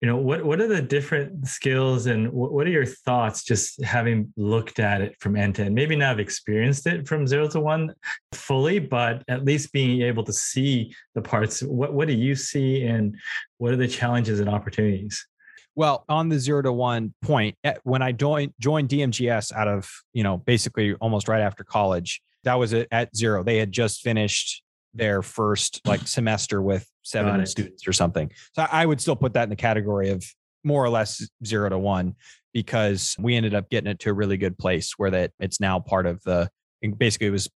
You 0.00 0.06
know, 0.06 0.16
what 0.16 0.44
what 0.44 0.60
are 0.60 0.68
the 0.68 0.80
different 0.80 1.48
skills, 1.48 2.06
and 2.06 2.32
what, 2.32 2.66
are 2.66 2.70
your 2.70 2.86
thoughts 2.86 3.42
just 3.42 3.82
having 3.82 4.32
looked 4.36 4.78
at 4.78 5.00
it 5.00 5.16
from 5.18 5.36
end 5.36 5.56
to 5.56 5.64
end? 5.64 5.74
Maybe 5.74 5.96
not 5.96 6.10
have 6.10 6.20
experienced 6.20 6.86
it 6.86 7.08
from 7.08 7.26
zero 7.26 7.48
to 7.48 7.58
one 7.58 7.92
fully, 8.32 8.78
but 8.78 9.24
at 9.26 9.44
least 9.44 9.72
being 9.72 10.02
able 10.02 10.22
to 10.22 10.32
see 10.32 10.94
the 11.16 11.22
parts. 11.22 11.62
What 11.64 11.94
what 11.94 12.06
do 12.06 12.14
you 12.14 12.36
see, 12.36 12.84
and 12.84 13.16
what 13.56 13.72
are 13.72 13.76
the 13.76 13.88
challenges 13.88 14.38
and 14.38 14.48
opportunities? 14.48 15.26
Well, 15.74 16.04
on 16.08 16.28
the 16.28 16.38
zero 16.38 16.62
to 16.62 16.72
one 16.72 17.12
point, 17.22 17.56
when 17.82 18.00
I 18.00 18.12
joined 18.12 18.52
joined 18.60 18.88
DMGS 18.90 19.52
out 19.52 19.66
of 19.66 19.90
you 20.12 20.22
know 20.22 20.36
basically 20.36 20.94
almost 20.94 21.26
right 21.26 21.42
after 21.42 21.64
college, 21.64 22.22
that 22.44 22.54
was 22.54 22.72
at 22.72 23.16
zero. 23.16 23.42
They 23.42 23.58
had 23.58 23.72
just 23.72 24.02
finished 24.02 24.62
their 24.94 25.22
first 25.22 25.80
like 25.86 26.00
semester 26.06 26.62
with 26.62 26.88
seven 27.02 27.44
students 27.46 27.86
or 27.86 27.92
something. 27.92 28.30
So 28.54 28.66
I 28.70 28.84
would 28.84 29.00
still 29.00 29.16
put 29.16 29.34
that 29.34 29.44
in 29.44 29.50
the 29.50 29.56
category 29.56 30.10
of 30.10 30.24
more 30.64 30.84
or 30.84 30.90
less 30.90 31.26
zero 31.44 31.68
to 31.68 31.78
one 31.78 32.14
because 32.52 33.16
we 33.18 33.36
ended 33.36 33.54
up 33.54 33.70
getting 33.70 33.90
it 33.90 33.98
to 34.00 34.10
a 34.10 34.12
really 34.12 34.36
good 34.36 34.58
place 34.58 34.94
where 34.96 35.10
that 35.10 35.32
it's 35.38 35.60
now 35.60 35.78
part 35.78 36.06
of 36.06 36.22
the 36.24 36.50
basically 36.96 37.28
it 37.28 37.30
was 37.30 37.48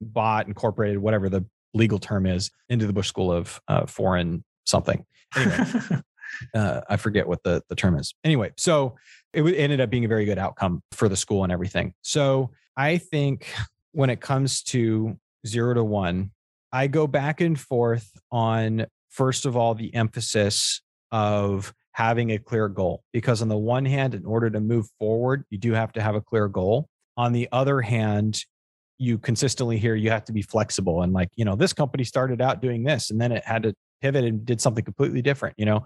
bought 0.00 0.48
incorporated 0.48 0.98
whatever 0.98 1.28
the 1.28 1.44
legal 1.74 1.98
term 1.98 2.26
is 2.26 2.50
into 2.68 2.86
the 2.86 2.92
Bush 2.92 3.08
School 3.08 3.32
of 3.32 3.60
uh, 3.68 3.86
Foreign 3.86 4.44
something. 4.66 5.04
Anyway, 5.36 5.64
uh, 6.54 6.80
I 6.88 6.96
forget 6.96 7.26
what 7.26 7.42
the, 7.42 7.62
the 7.68 7.74
term 7.74 7.96
is. 7.96 8.14
Anyway, 8.24 8.52
so 8.56 8.96
it 9.32 9.42
ended 9.42 9.80
up 9.80 9.90
being 9.90 10.04
a 10.04 10.08
very 10.08 10.24
good 10.24 10.38
outcome 10.38 10.82
for 10.92 11.08
the 11.08 11.16
school 11.16 11.44
and 11.44 11.52
everything. 11.52 11.94
So 12.02 12.50
I 12.76 12.98
think 12.98 13.46
when 13.92 14.10
it 14.10 14.20
comes 14.20 14.62
to 14.64 15.18
zero 15.46 15.74
to 15.74 15.84
one, 15.84 16.32
I 16.72 16.86
go 16.86 17.06
back 17.06 17.40
and 17.40 17.58
forth 17.58 18.10
on, 18.30 18.86
first 19.10 19.46
of 19.46 19.56
all, 19.56 19.74
the 19.74 19.94
emphasis 19.94 20.80
of 21.10 21.74
having 21.92 22.30
a 22.30 22.38
clear 22.38 22.68
goal. 22.68 23.02
Because 23.12 23.42
on 23.42 23.48
the 23.48 23.58
one 23.58 23.84
hand, 23.84 24.14
in 24.14 24.24
order 24.24 24.48
to 24.50 24.60
move 24.60 24.86
forward, 24.98 25.44
you 25.50 25.58
do 25.58 25.72
have 25.72 25.92
to 25.92 26.00
have 26.00 26.14
a 26.14 26.20
clear 26.20 26.48
goal. 26.48 26.88
On 27.16 27.32
the 27.32 27.48
other 27.52 27.80
hand, 27.80 28.42
you 28.98 29.18
consistently 29.18 29.78
hear 29.78 29.94
you 29.94 30.10
have 30.10 30.24
to 30.24 30.32
be 30.32 30.42
flexible 30.42 31.02
and 31.02 31.12
like 31.12 31.28
you 31.34 31.44
know 31.44 31.56
this 31.56 31.72
company 31.72 32.04
started 32.04 32.40
out 32.40 32.62
doing 32.62 32.84
this 32.84 33.10
and 33.10 33.20
then 33.20 33.32
it 33.32 33.44
had 33.44 33.64
to 33.64 33.74
pivot 34.02 34.24
and 34.24 34.44
did 34.44 34.60
something 34.60 34.84
completely 34.84 35.22
different, 35.22 35.54
you 35.56 35.64
know? 35.64 35.84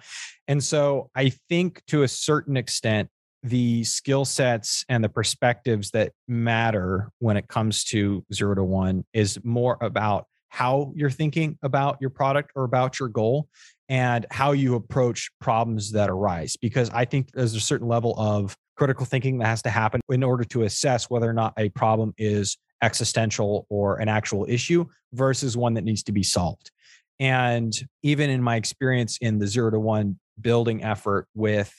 And 0.49 0.65
so 0.65 1.11
I 1.15 1.33
think 1.49 1.83
to 1.89 2.03
a 2.03 2.09
certain 2.09 2.57
extent, 2.57 3.09
the 3.43 3.85
skill 3.85 4.25
sets 4.25 4.85
and 4.89 5.05
the 5.05 5.09
perspectives 5.09 5.91
that 5.93 6.13
matter 6.27 7.11
when 7.21 7.37
it 7.37 7.47
comes 7.47 7.85
to 7.85 8.25
zero 8.33 8.55
to 8.57 8.65
one 8.65 9.05
is 9.13 9.39
more 9.45 9.77
about 9.81 10.27
how 10.49 10.93
you're 10.95 11.11
thinking 11.11 11.59
about 11.63 11.99
your 12.01 12.11
product 12.11 12.53
or 12.55 12.65
about 12.65 12.99
your 12.99 13.09
goal 13.09 13.49
and 13.89 14.27
how 14.31 14.53
you 14.53 14.75
approach 14.75 15.31
problems 15.41 15.93
that 15.93 16.11
arise. 16.11 16.57
Because 16.57 16.91
I 16.91 17.05
think 17.05 17.31
there's 17.33 17.55
a 17.55 17.61
certain 17.61 17.89
level 17.89 18.15
of 18.19 18.57
critical 18.77 19.07
thinking 19.07 19.39
that 19.39 19.47
has 19.47 19.63
to 19.63 19.71
happen 19.71 20.01
in 20.11 20.23
order 20.23 20.45
to 20.45 20.63
assess 20.63 21.09
whether 21.09 21.29
or 21.29 21.33
not 21.33 21.55
a 21.57 21.69
problem 21.71 22.15
is 22.19 22.59
existential 22.83 23.67
or 23.71 23.99
an 24.01 24.09
actual 24.09 24.47
issue 24.49 24.85
versus 25.13 25.57
one 25.57 25.75
that 25.75 25.85
needs 25.85 26.03
to 26.05 26.13
be 26.13 26.23
solved. 26.23 26.71
And 27.19 27.73
even 28.03 28.29
in 28.29 28.43
my 28.43 28.57
experience 28.57 29.17
in 29.19 29.39
the 29.39 29.47
zero 29.47 29.71
to 29.71 29.81
one 29.81 30.19
building 30.41 30.85
effort 30.85 31.29
with 31.35 31.73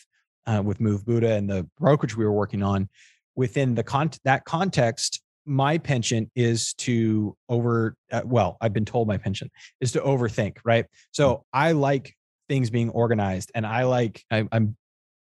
uh, 0.47 0.61
with 0.63 0.79
Move 0.79 1.05
Buddha 1.05 1.33
and 1.33 1.49
the 1.49 1.67
brokerage 1.77 2.15
we 2.15 2.23
were 2.23 2.31
working 2.31 2.63
on, 2.63 2.89
within 3.35 3.75
the 3.75 3.83
con- 3.83 4.11
that 4.23 4.45
context, 4.45 5.21
my 5.47 5.77
penchant 5.77 6.29
is 6.35 6.73
to 6.73 7.35
over 7.49 7.95
uh, 8.11 8.21
well 8.25 8.57
i've 8.61 8.73
been 8.73 8.85
told 8.85 9.07
my 9.07 9.17
penchant 9.17 9.51
is 9.81 9.91
to 9.93 9.99
overthink 10.01 10.57
right? 10.65 10.85
So 11.11 11.35
mm. 11.35 11.41
i 11.53 11.71
like 11.71 12.13
things 12.49 12.69
being 12.69 12.89
organized 12.89 13.51
and 13.55 13.65
i 13.65 13.83
like 13.83 14.23
I, 14.31 14.47
i'm 14.51 14.75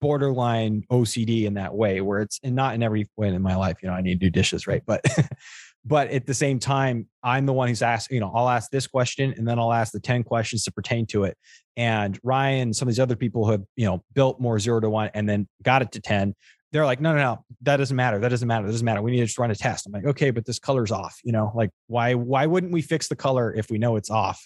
borderline 0.00 0.84
ocd 0.90 1.44
in 1.44 1.54
that 1.54 1.74
way 1.74 2.00
where 2.00 2.20
it's 2.20 2.40
and 2.42 2.54
not 2.54 2.74
in 2.74 2.82
every 2.82 3.06
way 3.18 3.28
in 3.28 3.42
my 3.42 3.56
life 3.56 3.76
you 3.82 3.88
know 3.88 3.94
i 3.94 4.00
need 4.00 4.20
to 4.20 4.26
do 4.26 4.30
dishes 4.30 4.66
right? 4.66 4.82
But 4.86 5.04
but 5.84 6.10
at 6.10 6.26
the 6.26 6.34
same 6.34 6.58
time 6.58 7.06
i'm 7.22 7.46
the 7.46 7.52
one 7.52 7.68
who's 7.68 7.82
asked 7.82 8.10
you 8.10 8.20
know 8.20 8.30
i'll 8.34 8.48
ask 8.48 8.70
this 8.70 8.86
question 8.86 9.34
and 9.36 9.48
then 9.48 9.58
i'll 9.58 9.72
ask 9.72 9.92
the 9.92 10.00
10 10.00 10.24
questions 10.24 10.64
to 10.64 10.72
pertain 10.72 11.06
to 11.06 11.24
it. 11.24 11.36
And 11.76 12.18
ryan 12.22 12.72
some 12.74 12.88
of 12.88 12.94
these 12.94 13.00
other 13.00 13.16
people 13.16 13.44
who 13.44 13.52
have 13.52 13.62
you 13.76 13.86
know 13.86 14.02
built 14.14 14.40
more 14.40 14.58
zero 14.58 14.80
to 14.80 14.90
one 14.90 15.10
and 15.14 15.28
then 15.28 15.48
got 15.62 15.82
it 15.82 15.92
to 15.92 16.00
10 16.00 16.34
they're 16.72 16.86
like, 16.86 17.00
no, 17.00 17.12
no, 17.12 17.18
no, 17.18 17.44
that 17.62 17.78
doesn't 17.78 17.96
matter. 17.96 18.18
That 18.18 18.28
doesn't 18.28 18.46
matter. 18.46 18.66
That 18.66 18.72
doesn't 18.72 18.84
matter. 18.84 19.02
We 19.02 19.10
need 19.10 19.18
to 19.18 19.26
just 19.26 19.38
run 19.38 19.50
a 19.50 19.54
test. 19.54 19.86
I'm 19.86 19.92
like, 19.92 20.06
okay, 20.06 20.30
but 20.30 20.44
this 20.44 20.58
color's 20.58 20.92
off. 20.92 21.18
You 21.24 21.32
know, 21.32 21.52
like 21.54 21.70
why 21.88 22.14
why 22.14 22.46
wouldn't 22.46 22.72
we 22.72 22.82
fix 22.82 23.08
the 23.08 23.16
color 23.16 23.52
if 23.52 23.70
we 23.70 23.78
know 23.78 23.96
it's 23.96 24.10
off? 24.10 24.44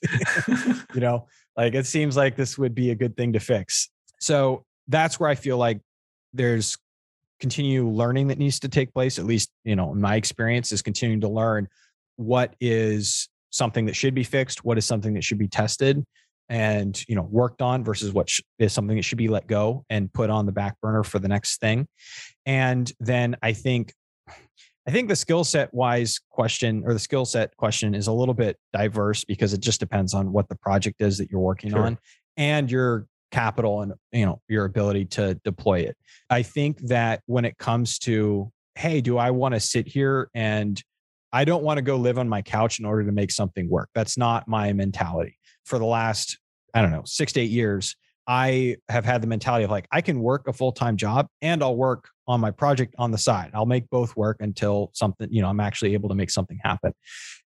you 0.95 1.01
know, 1.01 1.27
like 1.57 1.75
it 1.75 1.87
seems 1.87 2.17
like 2.17 2.37
this 2.37 2.57
would 2.57 2.75
be 2.75 2.91
a 2.91 2.95
good 2.95 3.17
thing 3.17 3.35
to 3.35 3.41
fix. 3.41 3.91
So 4.21 4.65
that's 4.89 5.21
where 5.21 5.29
I 5.29 5.35
feel 5.35 5.59
like 5.59 5.81
there's 6.33 6.79
continue 7.41 7.89
learning 7.89 8.29
that 8.29 8.39
needs 8.39 8.61
to 8.61 8.69
take 8.69 8.93
place. 8.95 9.19
At 9.19 9.27
least, 9.27 9.51
you 9.65 9.77
know, 9.77 9.93
in 9.93 10.01
my 10.01 10.17
experience 10.17 10.73
is 10.73 10.83
continuing 10.83 11.21
to 11.23 11.29
learn 11.29 11.69
what 12.17 12.55
is 12.61 13.29
something 13.51 13.87
that 13.87 13.95
should 13.95 14.15
be 14.15 14.25
fixed, 14.25 14.65
what 14.65 14.79
is 14.79 14.87
something 14.87 15.15
that 15.15 15.25
should 15.25 15.39
be 15.39 15.49
tested, 15.49 16.05
and 16.49 17.03
you 17.09 17.15
know 17.15 17.27
worked 17.31 17.63
on 17.63 17.83
versus 17.83 18.13
what 18.13 18.29
sh- 18.29 18.41
is 18.59 18.73
something 18.73 18.97
that 18.97 19.03
should 19.03 19.19
be 19.19 19.29
let 19.29 19.47
go 19.47 19.85
and 19.91 20.13
put 20.13 20.31
on 20.31 20.47
the 20.47 20.53
back 20.53 20.79
burner 20.81 21.03
for 21.03 21.19
the 21.19 21.29
next 21.29 21.59
thing 21.61 21.87
and 22.45 22.93
then 23.01 23.35
i 23.43 23.53
think 23.53 23.93
i 24.87 24.91
think 24.91 25.09
the 25.09 25.17
skill 25.17 25.45
set 25.45 25.73
wise 25.73 26.21
question 26.31 26.83
or 26.85 26.93
the 26.93 26.99
skill 26.99 27.25
set 27.25 27.57
question 27.57 27.95
is 27.95 28.07
a 28.07 28.13
little 28.13 28.35
bit 28.35 28.57
diverse 28.73 29.25
because 29.25 29.53
it 29.53 29.61
just 29.61 29.81
depends 29.81 30.13
on 30.13 30.33
what 30.33 30.49
the 30.49 30.57
project 30.57 31.01
is 31.01 31.19
that 31.19 31.31
you're 31.31 31.41
working 31.41 31.71
sure. 31.71 31.87
on 31.87 31.99
and 32.37 32.71
your 32.71 33.07
capital 33.31 33.81
and 33.81 33.95
you 34.13 34.27
know 34.27 34.41
your 34.49 34.65
ability 34.65 35.05
to 35.05 35.35
deploy 35.45 35.81
it 35.81 35.97
i 36.31 36.43
think 36.43 36.79
that 36.81 37.21
when 37.27 37.45
it 37.45 37.57
comes 37.59 37.99
to 37.99 38.51
hey 38.75 39.01
do 39.01 39.17
i 39.17 39.31
want 39.31 39.55
to 39.55 39.61
sit 39.61 39.89
here 39.89 40.29
and 40.35 40.83
I 41.33 41.45
don't 41.45 41.65
want 41.65 41.79
to 41.79 41.83
go 41.83 41.97
live 41.97 42.17
on 42.17 42.29
my 42.29 42.43
couch 42.43 42.79
in 42.79 42.85
order 42.85 43.03
to 43.03 43.11
make 43.11 43.33
something 43.33 43.69
work. 43.69 43.89
That's 43.93 44.17
not 44.17 44.47
my 44.47 44.73
mentality 44.73 45.37
for 45.65 45.79
the 45.79 45.85
last, 45.85 46.39
I 46.75 46.83
don't 46.83 46.91
know, 46.91 47.03
six 47.05 47.33
to 47.35 47.41
eight 47.41 47.51
years, 47.51 47.97
I 48.27 48.77
have 48.89 49.05
had 49.05 49.21
the 49.23 49.27
mentality 49.27 49.65
of 49.65 49.71
like, 49.71 49.87
I 49.93 50.01
can 50.01 50.21
work 50.21 50.49
a 50.49 50.53
full 50.53 50.73
time 50.73 50.97
job 50.97 51.27
and 51.43 51.63
I'll 51.63 51.77
work 51.77 52.09
on 52.27 52.41
my 52.41 52.51
project 52.51 52.95
on 52.99 53.11
the 53.11 53.19
side. 53.19 53.51
I'll 53.53 53.67
make 53.67 53.91
both 53.91 54.17
work 54.17 54.39
until 54.41 54.91
something, 54.95 55.29
you 55.31 55.43
know, 55.43 55.49
I'm 55.49 55.61
actually 55.61 55.93
able 55.93 56.09
to 56.09 56.15
make 56.15 56.31
something 56.31 56.59
happen. 56.63 56.95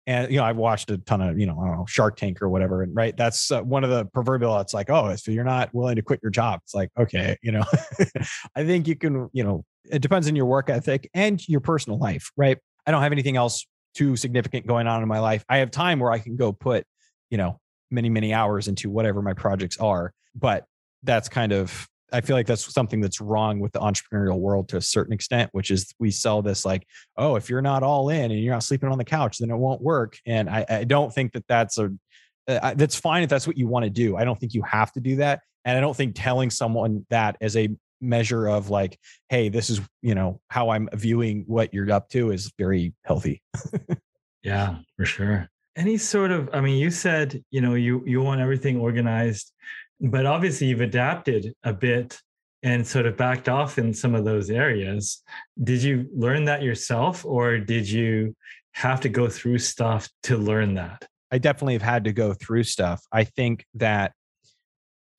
And, 0.06 0.30
you 0.30 0.38
know, 0.38 0.44
I've 0.44 0.56
watched 0.56 0.90
a 0.90 0.98
ton 0.98 1.20
of, 1.20 1.38
you 1.38 1.46
know, 1.46 1.60
I 1.60 1.66
don't 1.66 1.76
know, 1.78 1.86
Shark 1.86 2.16
Tank 2.16 2.40
or 2.40 2.48
whatever. 2.48 2.82
And 2.82 2.94
right. 2.94 3.16
That's 3.16 3.50
uh, 3.50 3.62
one 3.62 3.82
of 3.82 3.90
the 3.90 4.04
proverbial, 4.06 4.58
it's 4.60 4.72
like, 4.72 4.88
oh, 4.88 5.08
if 5.08 5.26
you're 5.26 5.42
not 5.42 5.74
willing 5.74 5.96
to 5.96 6.02
quit 6.02 6.20
your 6.22 6.30
job, 6.30 6.60
it's 6.64 6.74
like, 6.74 6.90
okay, 6.98 7.36
you 7.42 7.50
know, 7.50 7.64
I 8.54 8.64
think 8.64 8.86
you 8.86 8.94
can, 8.94 9.28
you 9.32 9.42
know, 9.42 9.64
it 9.90 10.00
depends 10.00 10.28
on 10.28 10.36
your 10.36 10.46
work 10.46 10.70
ethic 10.70 11.10
and 11.12 11.46
your 11.48 11.60
personal 11.60 11.98
life. 11.98 12.30
Right. 12.36 12.58
I 12.86 12.92
don't 12.92 13.02
have 13.02 13.12
anything 13.12 13.36
else 13.36 13.66
too 13.94 14.16
significant 14.16 14.66
going 14.66 14.86
on 14.86 15.02
in 15.02 15.08
my 15.08 15.18
life. 15.18 15.44
I 15.48 15.58
have 15.58 15.72
time 15.72 15.98
where 15.98 16.12
I 16.12 16.20
can 16.20 16.36
go 16.36 16.52
put, 16.52 16.84
you 17.30 17.38
know, 17.38 17.58
many 17.90 18.10
many 18.10 18.32
hours 18.32 18.68
into 18.68 18.90
whatever 18.90 19.22
my 19.22 19.32
projects 19.32 19.78
are. 19.78 20.12
But 20.34 20.64
that's 21.02 21.28
kind 21.28 21.52
of 21.52 21.88
i 22.12 22.20
feel 22.20 22.36
like 22.36 22.46
that's 22.46 22.72
something 22.72 23.00
that's 23.00 23.20
wrong 23.20 23.60
with 23.60 23.72
the 23.72 23.80
entrepreneurial 23.80 24.38
world 24.38 24.68
to 24.68 24.76
a 24.76 24.80
certain 24.80 25.12
extent 25.12 25.48
which 25.52 25.70
is 25.70 25.94
we 25.98 26.10
sell 26.10 26.42
this 26.42 26.64
like 26.64 26.86
oh 27.16 27.36
if 27.36 27.48
you're 27.48 27.62
not 27.62 27.82
all 27.82 28.08
in 28.08 28.30
and 28.30 28.40
you're 28.40 28.54
not 28.54 28.62
sleeping 28.62 28.90
on 28.90 28.98
the 28.98 29.04
couch 29.04 29.38
then 29.38 29.50
it 29.50 29.56
won't 29.56 29.80
work. 29.80 30.16
And 30.26 30.48
i, 30.48 30.64
I 30.68 30.84
don't 30.84 31.12
think 31.12 31.32
that 31.32 31.44
that's 31.48 31.78
a 31.78 31.90
uh, 32.46 32.72
that's 32.74 32.96
fine 32.96 33.22
if 33.22 33.28
that's 33.28 33.46
what 33.46 33.58
you 33.58 33.68
want 33.68 33.84
to 33.84 33.90
do. 33.90 34.16
I 34.16 34.24
don't 34.24 34.40
think 34.40 34.54
you 34.54 34.62
have 34.62 34.90
to 34.92 35.00
do 35.00 35.16
that. 35.16 35.40
And 35.64 35.76
i 35.76 35.80
don't 35.80 35.96
think 35.96 36.14
telling 36.14 36.50
someone 36.50 37.04
that 37.10 37.36
as 37.40 37.56
a 37.56 37.68
measure 38.00 38.46
of 38.46 38.70
like 38.70 38.96
hey 39.28 39.48
this 39.48 39.70
is 39.70 39.80
you 40.02 40.14
know 40.14 40.40
how 40.48 40.70
i'm 40.70 40.88
viewing 40.94 41.42
what 41.48 41.74
you're 41.74 41.90
up 41.90 42.08
to 42.10 42.30
is 42.30 42.52
very 42.58 42.94
healthy. 43.04 43.42
Yeah 44.44 44.76
for 44.96 45.04
sure 45.04 45.50
any 45.78 45.96
sort 45.96 46.30
of 46.30 46.50
i 46.52 46.60
mean 46.60 46.76
you 46.76 46.90
said 46.90 47.42
you 47.50 47.60
know 47.60 47.74
you 47.74 48.02
you 48.04 48.20
want 48.20 48.40
everything 48.40 48.78
organized 48.78 49.52
but 50.00 50.26
obviously 50.26 50.66
you've 50.66 50.80
adapted 50.80 51.54
a 51.64 51.72
bit 51.72 52.20
and 52.62 52.86
sort 52.86 53.06
of 53.06 53.16
backed 53.16 53.48
off 53.48 53.78
in 53.78 53.94
some 53.94 54.14
of 54.14 54.24
those 54.24 54.50
areas. 54.50 55.22
Did 55.62 55.82
you 55.82 56.08
learn 56.14 56.44
that 56.46 56.62
yourself 56.62 57.24
or 57.24 57.58
did 57.58 57.88
you 57.88 58.34
have 58.72 59.00
to 59.02 59.08
go 59.08 59.28
through 59.28 59.58
stuff 59.58 60.08
to 60.24 60.36
learn 60.36 60.74
that? 60.74 61.06
I 61.30 61.38
definitely 61.38 61.74
have 61.74 61.82
had 61.82 62.04
to 62.04 62.12
go 62.12 62.32
through 62.32 62.64
stuff. 62.64 63.04
I 63.12 63.24
think 63.24 63.64
that 63.74 64.12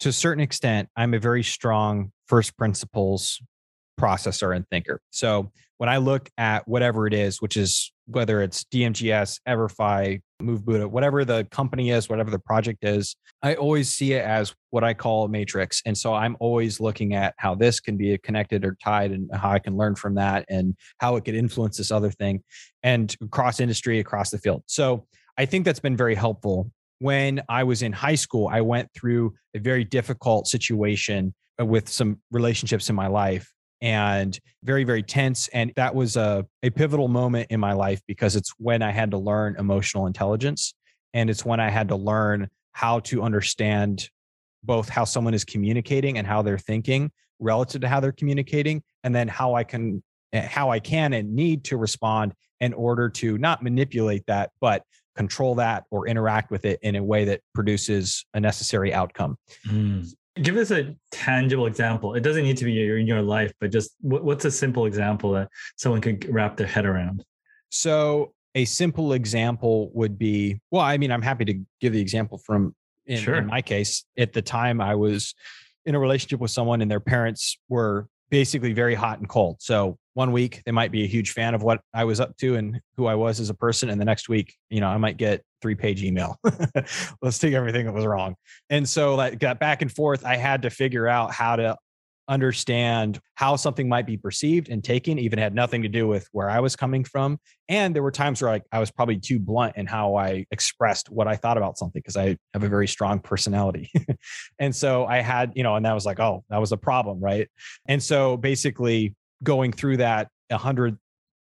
to 0.02 0.10
a 0.10 0.14
certain 0.14 0.42
extent 0.42 0.88
i'm 0.96 1.14
a 1.14 1.20
very 1.20 1.44
strong 1.44 2.12
first 2.28 2.58
principles 2.58 3.42
processor 4.00 4.56
and 4.56 4.66
thinker. 4.70 5.02
So 5.10 5.52
when 5.78 5.90
i 5.90 5.98
look 5.98 6.30
at 6.38 6.68
whatever 6.68 7.06
it 7.06 7.14
is 7.14 7.42
which 7.42 7.58
is 7.58 7.92
whether 8.10 8.42
it's 8.42 8.64
DMGS, 8.66 9.40
EverFi, 9.48 10.22
Move 10.42 10.66
Buddha, 10.66 10.88
whatever 10.88 11.24
the 11.26 11.46
company 11.52 11.92
is, 11.92 12.10
whatever 12.10 12.32
the 12.32 12.40
project 12.40 12.84
is, 12.84 13.16
I 13.44 13.56
always 13.56 13.90
see 13.90 14.14
it 14.14 14.26
as 14.26 14.54
what 14.72 14.84
I 14.84 14.94
call 14.94 15.26
a 15.26 15.30
matrix. 15.30 15.82
And 15.86 15.98
so 15.98 16.14
I'm 16.14 16.36
always 16.40 16.80
looking 16.80 17.14
at 17.14 17.36
how 17.38 17.56
this 17.56 17.80
can 17.80 17.98
be 17.98 18.18
connected 18.18 18.66
or 18.66 18.76
tied 18.84 19.12
and 19.12 19.30
how 19.34 19.52
I 19.52 19.60
can 19.60 19.78
learn 19.78 19.96
from 19.96 20.16
that 20.16 20.46
and 20.50 20.76
how 21.00 21.18
it 21.18 21.26
could 21.26 21.36
influence 21.36 21.78
this 21.78 21.92
other 21.92 22.10
thing 22.10 22.44
and 22.84 23.16
across 23.22 23.60
industry, 23.60 24.00
across 24.00 24.32
the 24.32 24.40
field. 24.40 24.64
So 24.66 25.06
I 25.38 25.46
think 25.46 25.66
that's 25.66 25.80
been 25.80 25.98
very 25.98 26.16
helpful. 26.16 26.72
When 27.00 27.42
I 27.48 27.64
was 27.64 27.82
in 27.82 27.94
high 27.94 28.16
school, 28.16 28.50
I 28.52 28.62
went 28.62 28.90
through 28.94 29.36
a 29.56 29.60
very 29.60 29.84
difficult 29.84 30.48
situation 30.48 31.34
with 31.60 31.90
some 31.90 32.22
relationships 32.32 32.90
in 32.90 32.96
my 32.96 33.08
life 33.08 33.54
and 33.82 34.40
very 34.64 34.84
very 34.84 35.04
tense 35.04 35.48
and 35.50 35.72
that 35.76 35.96
was 35.96 36.16
a, 36.18 36.46
a 36.64 36.70
pivotal 36.70 37.08
moment 37.08 37.48
in 37.50 37.60
my 37.60 37.74
life 37.74 38.02
because 38.08 38.36
it's 38.36 38.54
when 38.58 38.82
i 38.82 38.92
had 38.92 39.12
to 39.12 39.18
learn 39.18 39.56
emotional 39.58 40.06
intelligence 40.06 40.74
and 41.14 41.30
it's 41.30 41.46
when 41.46 41.60
i 41.60 41.70
had 41.70 41.88
to 41.88 41.96
learn 41.96 42.48
how 42.74 43.00
to 43.00 43.22
understand 43.22 44.10
both 44.64 44.90
how 44.90 45.06
someone 45.06 45.34
is 45.34 45.46
communicating 45.46 46.18
and 46.18 46.28
how 46.28 46.42
they're 46.42 46.58
thinking 46.58 47.10
relative 47.40 47.82
to 47.82 47.88
how 47.88 48.00
they're 48.00 48.12
communicating 48.12 48.84
and 49.04 49.16
then 49.16 49.28
how 49.28 49.54
i 49.54 49.64
can 49.64 50.04
eh, 50.34 50.46
how 50.46 50.70
i 50.70 50.80
can 50.80 51.14
and 51.14 51.34
need 51.34 51.64
to 51.64 51.78
respond 51.78 52.34
in 52.60 52.74
order 52.74 53.08
to 53.08 53.38
not 53.38 53.64
manipulate 53.64 54.26
that 54.28 54.52
but 54.60 54.84
control 55.16 55.56
that 55.56 55.84
or 55.92 56.08
interact 56.08 56.50
with 56.50 56.64
it 56.64 56.80
in 56.82 56.96
a 56.96 57.04
way 57.04 57.26
that 57.26 57.42
produces 57.54 58.26
a 58.34 58.40
necessary 58.40 58.94
outcome. 58.94 59.38
Mm 59.68 60.10
give 60.42 60.58
us 60.58 60.72
a 60.72 60.96
tangible 61.12 61.66
example. 61.66 62.16
It 62.16 62.22
doesn't 62.22 62.44
need 62.44 62.58
to 62.58 62.66
be 62.66 63.00
in 63.00 63.08
your 63.08 63.22
life, 63.22 63.52
but 63.60 63.72
just 63.72 63.92
what's 64.02 64.46
a 64.46 64.52
simple 64.52 64.86
example 64.86 65.32
that 65.34 65.50
someone 65.78 66.02
could 66.02 66.28
wrap 66.34 66.58
their 66.58 66.68
head 66.68 66.86
around? 66.86 67.24
So, 67.70 68.34
a 68.56 68.66
simple 68.66 69.14
example 69.14 69.92
would 69.94 70.18
be 70.18 70.60
well, 70.72 70.82
I 70.82 70.98
mean, 70.98 71.12
I'm 71.12 71.22
happy 71.22 71.46
to 71.46 71.54
give 71.80 71.94
the 71.94 72.02
example 72.02 72.40
from 72.40 72.76
in, 73.06 73.20
sure. 73.20 73.36
in 73.36 73.46
my 73.46 73.62
case. 73.62 74.06
At 74.18 74.34
the 74.34 74.42
time, 74.42 74.82
I 74.82 74.96
was 74.96 75.36
in 75.86 75.96
a 75.96 76.00
relationship 76.00 76.40
with 76.40 76.52
someone, 76.52 76.82
and 76.82 76.90
their 76.90 77.00
parents 77.00 77.58
were 77.70 78.08
basically 78.30 78.74
very 78.74 78.96
hot 78.96 79.20
and 79.20 79.28
cold. 79.28 79.58
So 79.60 79.98
one 80.14 80.32
week 80.32 80.62
they 80.66 80.72
might 80.72 80.92
be 80.92 81.04
a 81.04 81.08
huge 81.08 81.32
fan 81.32 81.54
of 81.54 81.64
what 81.64 81.82
I 81.94 82.04
was 82.04 82.20
up 82.20 82.36
to 82.38 82.56
and 82.56 82.80
who 82.98 83.06
I 83.06 83.16
was 83.16 83.40
as 83.40 83.50
a 83.50 83.54
person, 83.54 83.90
and 83.90 84.00
the 84.00 84.06
next 84.06 84.30
week, 84.30 84.56
you 84.70 84.82
know, 84.82 84.88
I 84.88 84.98
might 84.98 85.18
get 85.18 85.44
three 85.62 85.76
page 85.76 86.04
email. 86.04 86.38
Let's 87.22 87.40
take 87.40 87.54
everything 87.54 87.86
that 87.86 87.94
was 87.94 88.06
wrong. 88.06 88.36
And 88.70 88.88
so 88.88 89.16
like 89.16 89.40
got 89.40 89.60
back 89.60 89.82
and 89.82 89.92
forth. 89.92 90.26
I 90.26 90.36
had 90.36 90.64
to 90.64 90.70
figure 90.70 91.08
out 91.08 91.32
how 91.32 91.56
to 91.56 91.78
understand 92.30 93.20
how 93.36 93.56
something 93.56 93.90
might 93.90 94.06
be 94.06 94.16
perceived 94.16 94.70
and 94.70 94.84
taken 94.84 95.18
even 95.18 95.40
had 95.40 95.54
nothing 95.54 95.82
to 95.82 95.90
do 95.90 96.08
with 96.08 96.28
where 96.32 96.50
I 96.50 96.60
was 96.60 96.76
coming 96.76 97.04
from. 97.04 97.40
And 97.68 97.96
there 97.96 98.04
were 98.04 98.12
times 98.12 98.42
where 98.42 98.52
I, 98.52 98.62
I 98.72 98.80
was 98.80 98.92
probably 98.92 99.20
too 99.20 99.40
blunt 99.40 99.76
in 99.76 99.88
how 99.88 100.16
I 100.16 100.46
expressed 100.52 101.10
what 101.10 101.28
I 101.28 101.36
thought 101.36 101.58
about 101.58 101.78
something 101.78 102.00
because 102.00 102.16
I 102.16 102.38
have 102.54 102.64
a 102.64 102.70
very 102.70 102.88
strong 102.88 103.20
personality. 103.20 103.92
and 104.60 104.74
so 104.74 105.06
I 105.06 105.22
had, 105.22 105.52
you 105.56 105.64
know, 105.64 105.76
and 105.76 105.86
that 105.86 105.94
was 105.94 106.06
like, 106.06 106.20
oh, 106.20 106.44
that 106.50 106.60
was 106.60 106.72
a 106.72 106.78
problem. 106.78 107.20
Right. 107.20 107.50
And 107.88 108.02
so 108.02 108.38
basically 108.38 109.16
going 109.44 109.74
through 109.74 109.98
that 109.98 110.30
a 110.52 110.58
hundred, 110.58 110.98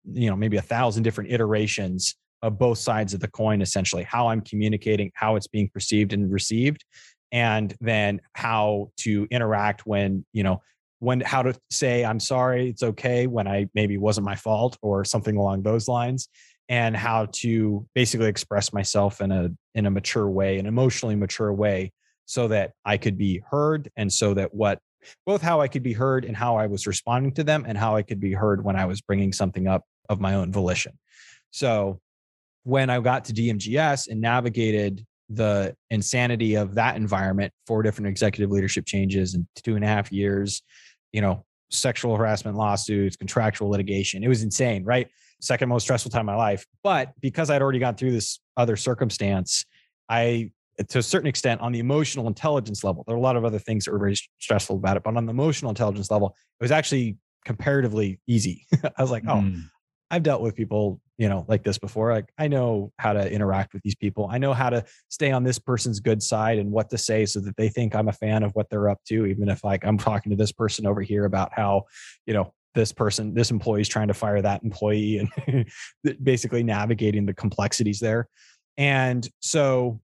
you 0.05 0.29
know, 0.29 0.35
maybe 0.35 0.57
a 0.57 0.61
thousand 0.61 1.03
different 1.03 1.31
iterations 1.31 2.15
of 2.41 2.59
both 2.59 2.77
sides 2.77 3.13
of 3.13 3.21
the 3.21 3.27
coin 3.29 3.61
essentially 3.61 4.03
how 4.03 4.27
i'm 4.27 4.41
communicating 4.41 5.09
how 5.15 5.37
it's 5.37 5.47
being 5.47 5.69
perceived 5.73 6.11
and 6.13 6.31
received 6.31 6.83
and 7.31 7.75
then 7.81 8.21
how 8.33 8.91
to 8.97 9.27
interact 9.31 9.85
when 9.85 10.25
you 10.31 10.43
know 10.43 10.61
when 10.99 11.21
how 11.21 11.41
to 11.43 11.53
say 11.69 12.05
I'm 12.05 12.19
sorry, 12.19 12.69
it's 12.69 12.83
okay 12.83 13.27
when 13.27 13.47
I 13.47 13.67
maybe 13.73 13.97
wasn't 13.97 14.25
my 14.25 14.35
fault 14.35 14.77
or 14.81 15.05
something 15.05 15.37
along 15.37 15.63
those 15.63 15.87
lines, 15.87 16.29
and 16.69 16.95
how 16.95 17.27
to 17.33 17.85
basically 17.93 18.27
express 18.27 18.73
myself 18.73 19.21
in 19.21 19.31
a 19.31 19.49
in 19.73 19.85
a 19.85 19.91
mature 19.91 20.29
way, 20.29 20.57
an 20.57 20.65
emotionally 20.65 21.15
mature 21.15 21.53
way, 21.53 21.91
so 22.25 22.47
that 22.47 22.71
I 22.85 22.97
could 22.97 23.17
be 23.17 23.41
heard 23.49 23.89
and 23.95 24.11
so 24.11 24.33
that 24.33 24.53
what 24.53 24.79
both 25.25 25.41
how 25.41 25.61
I 25.61 25.67
could 25.67 25.83
be 25.83 25.93
heard 25.93 26.25
and 26.25 26.35
how 26.35 26.57
I 26.57 26.67
was 26.67 26.87
responding 26.87 27.33
to 27.33 27.43
them 27.43 27.65
and 27.67 27.77
how 27.77 27.95
I 27.95 28.01
could 28.01 28.19
be 28.19 28.33
heard 28.33 28.63
when 28.63 28.75
I 28.75 28.85
was 28.85 29.01
bringing 29.01 29.31
something 29.33 29.67
up 29.67 29.83
of 30.09 30.19
my 30.19 30.33
own 30.35 30.51
volition. 30.51 30.97
So 31.51 31.99
when 32.63 32.89
I 32.89 32.99
got 32.99 33.25
to 33.25 33.33
DMGS 33.33 34.09
and 34.09 34.19
navigated 34.19 35.05
the 35.29 35.75
insanity 35.89 36.55
of 36.55 36.75
that 36.75 36.95
environment, 36.95 37.53
four 37.65 37.83
different 37.83 38.07
executive 38.07 38.51
leadership 38.51 38.85
changes 38.85 39.35
in 39.35 39.47
two 39.63 39.75
and 39.75 39.83
a 39.83 39.87
half 39.87 40.11
years, 40.11 40.61
you 41.15 41.21
know, 41.21 41.45
sexual 41.69 42.17
harassment 42.17 42.57
lawsuits, 42.57 43.15
contractual 43.15 43.69
litigation. 43.69 44.21
It 44.21 44.27
was 44.27 44.43
insane, 44.43 44.83
right? 44.83 45.07
Second 45.39 45.69
most 45.69 45.83
stressful 45.83 46.11
time 46.11 46.21
of 46.21 46.25
my 46.25 46.35
life. 46.35 46.65
But 46.83 47.13
because 47.21 47.49
I'd 47.49 47.61
already 47.61 47.79
gone 47.79 47.95
through 47.95 48.11
this 48.11 48.41
other 48.57 48.75
circumstance, 48.75 49.65
I, 50.09 50.51
to 50.89 50.99
a 50.99 51.03
certain 51.03 51.27
extent, 51.27 51.61
on 51.61 51.71
the 51.71 51.79
emotional 51.79 52.27
intelligence 52.27 52.83
level, 52.83 53.05
there 53.07 53.15
are 53.15 53.17
a 53.17 53.21
lot 53.21 53.37
of 53.37 53.45
other 53.45 53.59
things 53.59 53.85
that 53.85 53.93
were 53.93 53.99
very 53.99 54.17
stressful 54.39 54.75
about 54.75 54.97
it. 54.97 55.03
But 55.03 55.15
on 55.15 55.25
the 55.25 55.31
emotional 55.31 55.69
intelligence 55.69 56.11
level, 56.11 56.35
it 56.59 56.63
was 56.63 56.71
actually 56.71 57.15
comparatively 57.45 58.19
easy. 58.27 58.65
I 58.83 59.01
was 59.01 59.09
like, 59.09 59.23
oh, 59.25 59.35
mm. 59.35 59.61
I've 60.11 60.23
dealt 60.23 60.41
with 60.41 60.53
people, 60.53 60.99
you 61.17 61.29
know, 61.29 61.45
like 61.47 61.63
this 61.63 61.77
before. 61.77 62.11
Like 62.11 62.29
I 62.37 62.47
know 62.47 62.91
how 62.99 63.13
to 63.13 63.31
interact 63.31 63.73
with 63.73 63.83
these 63.83 63.95
people. 63.95 64.27
I 64.31 64.37
know 64.37 64.53
how 64.53 64.69
to 64.69 64.83
stay 65.09 65.31
on 65.31 65.43
this 65.43 65.59
person's 65.59 65.99
good 65.99 66.21
side 66.21 66.59
and 66.59 66.71
what 66.71 66.89
to 66.89 66.97
say 66.97 67.25
so 67.25 67.39
that 67.41 67.55
they 67.57 67.69
think 67.69 67.95
I'm 67.95 68.09
a 68.09 68.13
fan 68.13 68.43
of 68.43 68.51
what 68.53 68.69
they're 68.69 68.89
up 68.89 68.99
to, 69.07 69.25
even 69.25 69.49
if 69.49 69.63
like 69.63 69.85
I'm 69.85 69.97
talking 69.97 70.31
to 70.31 70.35
this 70.35 70.51
person 70.51 70.85
over 70.85 71.01
here 71.01 71.25
about 71.25 71.53
how, 71.53 71.83
you 72.25 72.33
know, 72.33 72.53
this 72.73 72.91
person, 72.91 73.33
this 73.33 73.51
employee 73.51 73.81
is 73.81 73.87
trying 73.87 74.09
to 74.09 74.13
fire 74.13 74.41
that 74.41 74.63
employee 74.63 75.29
and 75.45 75.65
basically 76.23 76.63
navigating 76.63 77.25
the 77.25 77.33
complexities 77.33 77.99
there. 77.99 78.27
And 78.77 79.27
so 79.39 80.01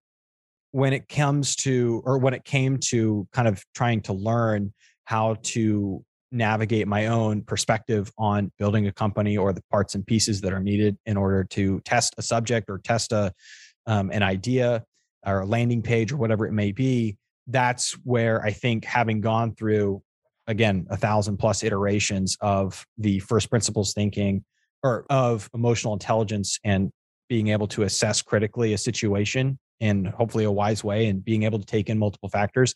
when 0.71 0.93
it 0.93 1.09
comes 1.09 1.57
to, 1.57 2.01
or 2.05 2.17
when 2.17 2.33
it 2.33 2.45
came 2.45 2.77
to 2.77 3.27
kind 3.33 3.49
of 3.49 3.61
trying 3.75 4.01
to 4.03 4.13
learn 4.13 4.73
how 5.03 5.35
to 5.43 6.05
navigate 6.31 6.87
my 6.87 7.07
own 7.07 7.41
perspective 7.41 8.11
on 8.17 8.51
building 8.57 8.87
a 8.87 8.91
company 8.91 9.37
or 9.37 9.51
the 9.53 9.63
parts 9.69 9.95
and 9.95 10.05
pieces 10.05 10.41
that 10.41 10.53
are 10.53 10.61
needed 10.61 10.97
in 11.05 11.17
order 11.17 11.43
to 11.43 11.79
test 11.81 12.15
a 12.17 12.21
subject 12.21 12.69
or 12.69 12.79
test 12.79 13.11
a 13.11 13.33
um, 13.87 14.11
an 14.11 14.23
idea 14.23 14.83
or 15.25 15.41
a 15.41 15.45
landing 15.45 15.81
page 15.81 16.11
or 16.11 16.17
whatever 16.17 16.45
it 16.45 16.53
may 16.53 16.71
be 16.71 17.17
that's 17.47 17.93
where 18.03 18.41
i 18.43 18.51
think 18.51 18.85
having 18.85 19.19
gone 19.19 19.53
through 19.55 20.01
again 20.47 20.85
a 20.89 20.97
thousand 20.97 21.37
plus 21.37 21.63
iterations 21.63 22.37
of 22.41 22.85
the 22.97 23.19
first 23.19 23.49
principles 23.49 23.93
thinking 23.93 24.43
or 24.83 25.05
of 25.09 25.49
emotional 25.53 25.93
intelligence 25.93 26.59
and 26.63 26.91
being 27.27 27.49
able 27.49 27.67
to 27.67 27.83
assess 27.83 28.21
critically 28.21 28.73
a 28.73 28.77
situation 28.77 29.57
in 29.79 30.05
hopefully 30.05 30.43
a 30.43 30.51
wise 30.51 30.83
way 30.83 31.07
and 31.07 31.25
being 31.25 31.43
able 31.43 31.59
to 31.59 31.65
take 31.65 31.89
in 31.89 31.97
multiple 31.97 32.29
factors 32.29 32.75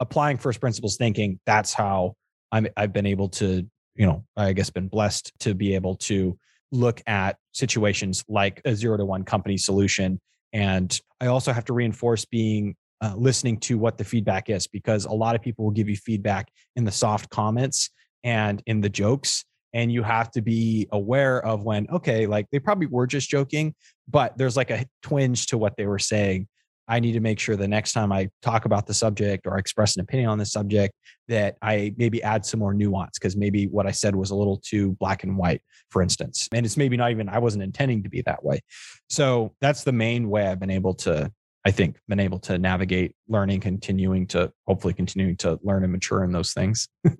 applying 0.00 0.36
first 0.36 0.60
principles 0.60 0.96
thinking 0.96 1.38
that's 1.46 1.72
how 1.72 2.14
I'm 2.52 2.68
I've 2.76 2.92
been 2.92 3.06
able 3.06 3.28
to, 3.30 3.66
you 3.96 4.06
know, 4.06 4.24
I 4.36 4.52
guess 4.52 4.70
been 4.70 4.88
blessed 4.88 5.32
to 5.40 5.54
be 5.54 5.74
able 5.74 5.96
to 5.96 6.38
look 6.70 7.02
at 7.06 7.36
situations 7.52 8.24
like 8.28 8.60
a 8.64 8.74
zero 8.74 8.96
to 8.96 9.04
one 9.04 9.24
company 9.24 9.56
solution. 9.56 10.20
And 10.52 10.98
I 11.20 11.26
also 11.26 11.52
have 11.52 11.64
to 11.66 11.72
reinforce 11.72 12.24
being 12.24 12.76
uh, 13.02 13.14
listening 13.16 13.58
to 13.58 13.78
what 13.78 13.98
the 13.98 14.04
feedback 14.04 14.48
is 14.48 14.66
because 14.66 15.06
a 15.06 15.12
lot 15.12 15.34
of 15.34 15.42
people 15.42 15.64
will 15.64 15.72
give 15.72 15.88
you 15.88 15.96
feedback 15.96 16.48
in 16.76 16.84
the 16.84 16.92
soft 16.92 17.30
comments 17.30 17.90
and 18.22 18.62
in 18.66 18.80
the 18.80 18.88
jokes 18.88 19.44
and 19.74 19.90
you 19.92 20.02
have 20.02 20.30
to 20.30 20.42
be 20.42 20.86
aware 20.92 21.44
of 21.44 21.64
when 21.64 21.88
okay 21.90 22.26
like 22.26 22.46
they 22.52 22.60
probably 22.60 22.86
were 22.86 23.06
just 23.06 23.28
joking 23.28 23.74
but 24.08 24.36
there's 24.38 24.56
like 24.56 24.70
a 24.70 24.86
twinge 25.02 25.46
to 25.46 25.58
what 25.58 25.76
they 25.76 25.86
were 25.86 25.98
saying 25.98 26.46
I 26.92 27.00
need 27.00 27.12
to 27.12 27.20
make 27.20 27.38
sure 27.38 27.56
the 27.56 27.66
next 27.66 27.94
time 27.94 28.12
I 28.12 28.28
talk 28.42 28.66
about 28.66 28.86
the 28.86 28.92
subject 28.92 29.46
or 29.46 29.56
express 29.56 29.96
an 29.96 30.02
opinion 30.02 30.28
on 30.28 30.36
the 30.36 30.44
subject 30.44 30.94
that 31.26 31.56
I 31.62 31.94
maybe 31.96 32.22
add 32.22 32.44
some 32.44 32.60
more 32.60 32.74
nuance 32.74 33.18
because 33.18 33.34
maybe 33.34 33.66
what 33.66 33.86
I 33.86 33.92
said 33.92 34.14
was 34.14 34.30
a 34.30 34.34
little 34.34 34.58
too 34.58 34.92
black 35.00 35.24
and 35.24 35.38
white, 35.38 35.62
for 35.88 36.02
instance. 36.02 36.50
And 36.52 36.66
it's 36.66 36.76
maybe 36.76 36.98
not 36.98 37.10
even, 37.10 37.30
I 37.30 37.38
wasn't 37.38 37.64
intending 37.64 38.02
to 38.02 38.10
be 38.10 38.20
that 38.26 38.44
way. 38.44 38.60
So 39.08 39.54
that's 39.62 39.84
the 39.84 39.92
main 39.92 40.28
way 40.28 40.46
I've 40.46 40.60
been 40.60 40.68
able 40.68 40.92
to, 40.96 41.32
I 41.64 41.70
think, 41.70 41.96
been 42.08 42.20
able 42.20 42.40
to 42.40 42.58
navigate 42.58 43.16
learning, 43.26 43.60
continuing 43.60 44.26
to 44.26 44.52
hopefully 44.66 44.92
continuing 44.92 45.38
to 45.38 45.58
learn 45.62 45.84
and 45.84 45.92
mature 45.92 46.22
in 46.24 46.32
those 46.32 46.52
things. 46.52 46.90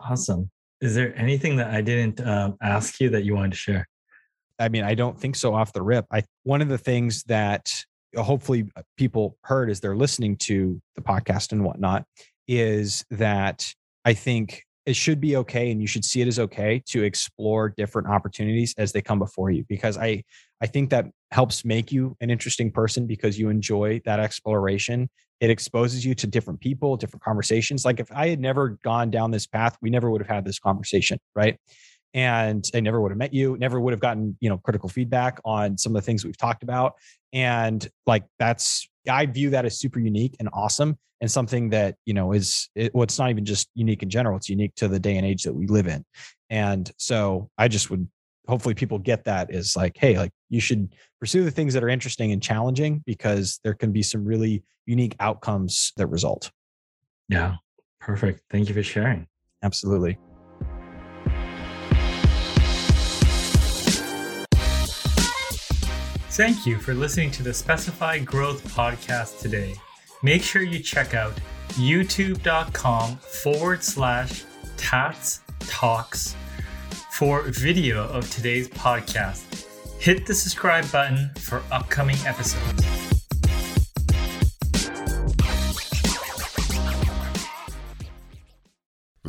awesome. 0.00 0.52
Is 0.80 0.94
there 0.94 1.18
anything 1.18 1.56
that 1.56 1.74
I 1.74 1.80
didn't 1.80 2.24
um, 2.24 2.56
ask 2.62 3.00
you 3.00 3.10
that 3.10 3.24
you 3.24 3.34
wanted 3.34 3.50
to 3.50 3.58
share? 3.58 3.88
I 4.60 4.68
mean, 4.68 4.84
I 4.84 4.94
don't 4.94 5.18
think 5.18 5.34
so 5.34 5.52
off 5.52 5.72
the 5.72 5.82
rip. 5.82 6.06
I 6.12 6.22
one 6.44 6.62
of 6.62 6.68
the 6.68 6.78
things 6.78 7.24
that 7.24 7.84
hopefully 8.16 8.70
uh, 8.76 8.82
people 8.96 9.36
heard 9.44 9.70
as 9.70 9.80
they're 9.80 9.96
listening 9.96 10.36
to 10.36 10.80
the 10.96 11.02
podcast 11.02 11.52
and 11.52 11.64
whatnot 11.64 12.04
is 12.48 13.04
that 13.10 13.72
I 14.04 14.14
think 14.14 14.64
it 14.86 14.96
should 14.96 15.20
be 15.20 15.36
okay 15.36 15.70
and 15.70 15.80
you 15.80 15.86
should 15.86 16.04
see 16.04 16.20
it 16.20 16.28
as 16.28 16.38
okay 16.38 16.82
to 16.86 17.02
explore 17.02 17.68
different 17.68 18.08
opportunities 18.08 18.74
as 18.78 18.92
they 18.92 19.02
come 19.02 19.18
before 19.18 19.50
you 19.50 19.64
because 19.68 19.96
I 19.98 20.24
I 20.60 20.66
think 20.66 20.90
that 20.90 21.06
helps 21.30 21.64
make 21.64 21.92
you 21.92 22.16
an 22.20 22.30
interesting 22.30 22.70
person 22.70 23.06
because 23.06 23.38
you 23.38 23.48
enjoy 23.48 24.00
that 24.04 24.20
exploration. 24.20 25.08
It 25.40 25.48
exposes 25.48 26.04
you 26.04 26.14
to 26.16 26.26
different 26.26 26.60
people, 26.60 26.96
different 26.96 27.22
conversations. 27.22 27.84
Like 27.84 28.00
if 28.00 28.10
I 28.12 28.28
had 28.28 28.40
never 28.40 28.78
gone 28.82 29.10
down 29.10 29.30
this 29.30 29.46
path, 29.46 29.76
we 29.80 29.90
never 29.90 30.10
would 30.10 30.20
have 30.20 30.28
had 30.28 30.44
this 30.44 30.58
conversation, 30.58 31.18
right? 31.34 31.56
And 32.14 32.68
I 32.74 32.80
never 32.80 33.00
would 33.00 33.10
have 33.10 33.18
met 33.18 33.32
you, 33.32 33.56
never 33.58 33.80
would 33.80 33.92
have 33.92 34.00
gotten, 34.00 34.36
you 34.40 34.48
know, 34.48 34.58
critical 34.58 34.88
feedback 34.88 35.40
on 35.44 35.78
some 35.78 35.94
of 35.94 36.02
the 36.02 36.06
things 36.06 36.24
we've 36.24 36.36
talked 36.36 36.62
about. 36.62 36.94
And 37.32 37.86
like 38.06 38.24
that's 38.38 38.88
I 39.08 39.26
view 39.26 39.50
that 39.50 39.64
as 39.64 39.78
super 39.78 40.00
unique 40.00 40.36
and 40.40 40.48
awesome 40.52 40.98
and 41.20 41.30
something 41.30 41.70
that, 41.70 41.96
you 42.04 42.14
know, 42.14 42.32
is 42.32 42.68
it, 42.74 42.94
well, 42.94 43.04
it's 43.04 43.18
not 43.18 43.30
even 43.30 43.44
just 43.44 43.68
unique 43.74 44.02
in 44.02 44.10
general, 44.10 44.36
it's 44.36 44.48
unique 44.48 44.74
to 44.76 44.88
the 44.88 44.98
day 44.98 45.16
and 45.16 45.26
age 45.26 45.44
that 45.44 45.54
we 45.54 45.66
live 45.66 45.86
in. 45.86 46.04
And 46.48 46.90
so 46.98 47.50
I 47.56 47.68
just 47.68 47.90
would 47.90 48.08
hopefully 48.48 48.74
people 48.74 48.98
get 48.98 49.24
that 49.24 49.54
is 49.54 49.76
like, 49.76 49.96
hey, 49.96 50.18
like 50.18 50.32
you 50.48 50.60
should 50.60 50.94
pursue 51.20 51.44
the 51.44 51.50
things 51.50 51.72
that 51.74 51.84
are 51.84 51.88
interesting 51.88 52.32
and 52.32 52.42
challenging 52.42 53.02
because 53.06 53.60
there 53.62 53.74
can 53.74 53.92
be 53.92 54.02
some 54.02 54.24
really 54.24 54.64
unique 54.86 55.14
outcomes 55.20 55.92
that 55.96 56.08
result. 56.08 56.50
Yeah. 57.28 57.56
Perfect. 58.00 58.42
Thank 58.50 58.68
you 58.68 58.74
for 58.74 58.82
sharing. 58.82 59.26
Absolutely. 59.62 60.18
Thank 66.30 66.64
you 66.64 66.78
for 66.78 66.94
listening 66.94 67.32
to 67.32 67.42
the 67.42 67.52
Specify 67.52 68.20
Growth 68.20 68.62
podcast 68.68 69.40
today. 69.40 69.74
Make 70.22 70.44
sure 70.44 70.62
you 70.62 70.78
check 70.78 71.12
out 71.12 71.32
youtube.com 71.70 73.16
forward 73.16 73.82
slash 73.82 74.44
tats 74.76 75.40
talks 75.58 76.36
for 77.10 77.42
video 77.42 78.06
of 78.06 78.30
today's 78.30 78.68
podcast. 78.68 79.66
Hit 80.00 80.24
the 80.24 80.34
subscribe 80.34 80.90
button 80.92 81.32
for 81.34 81.64
upcoming 81.72 82.16
episodes. 82.24 83.09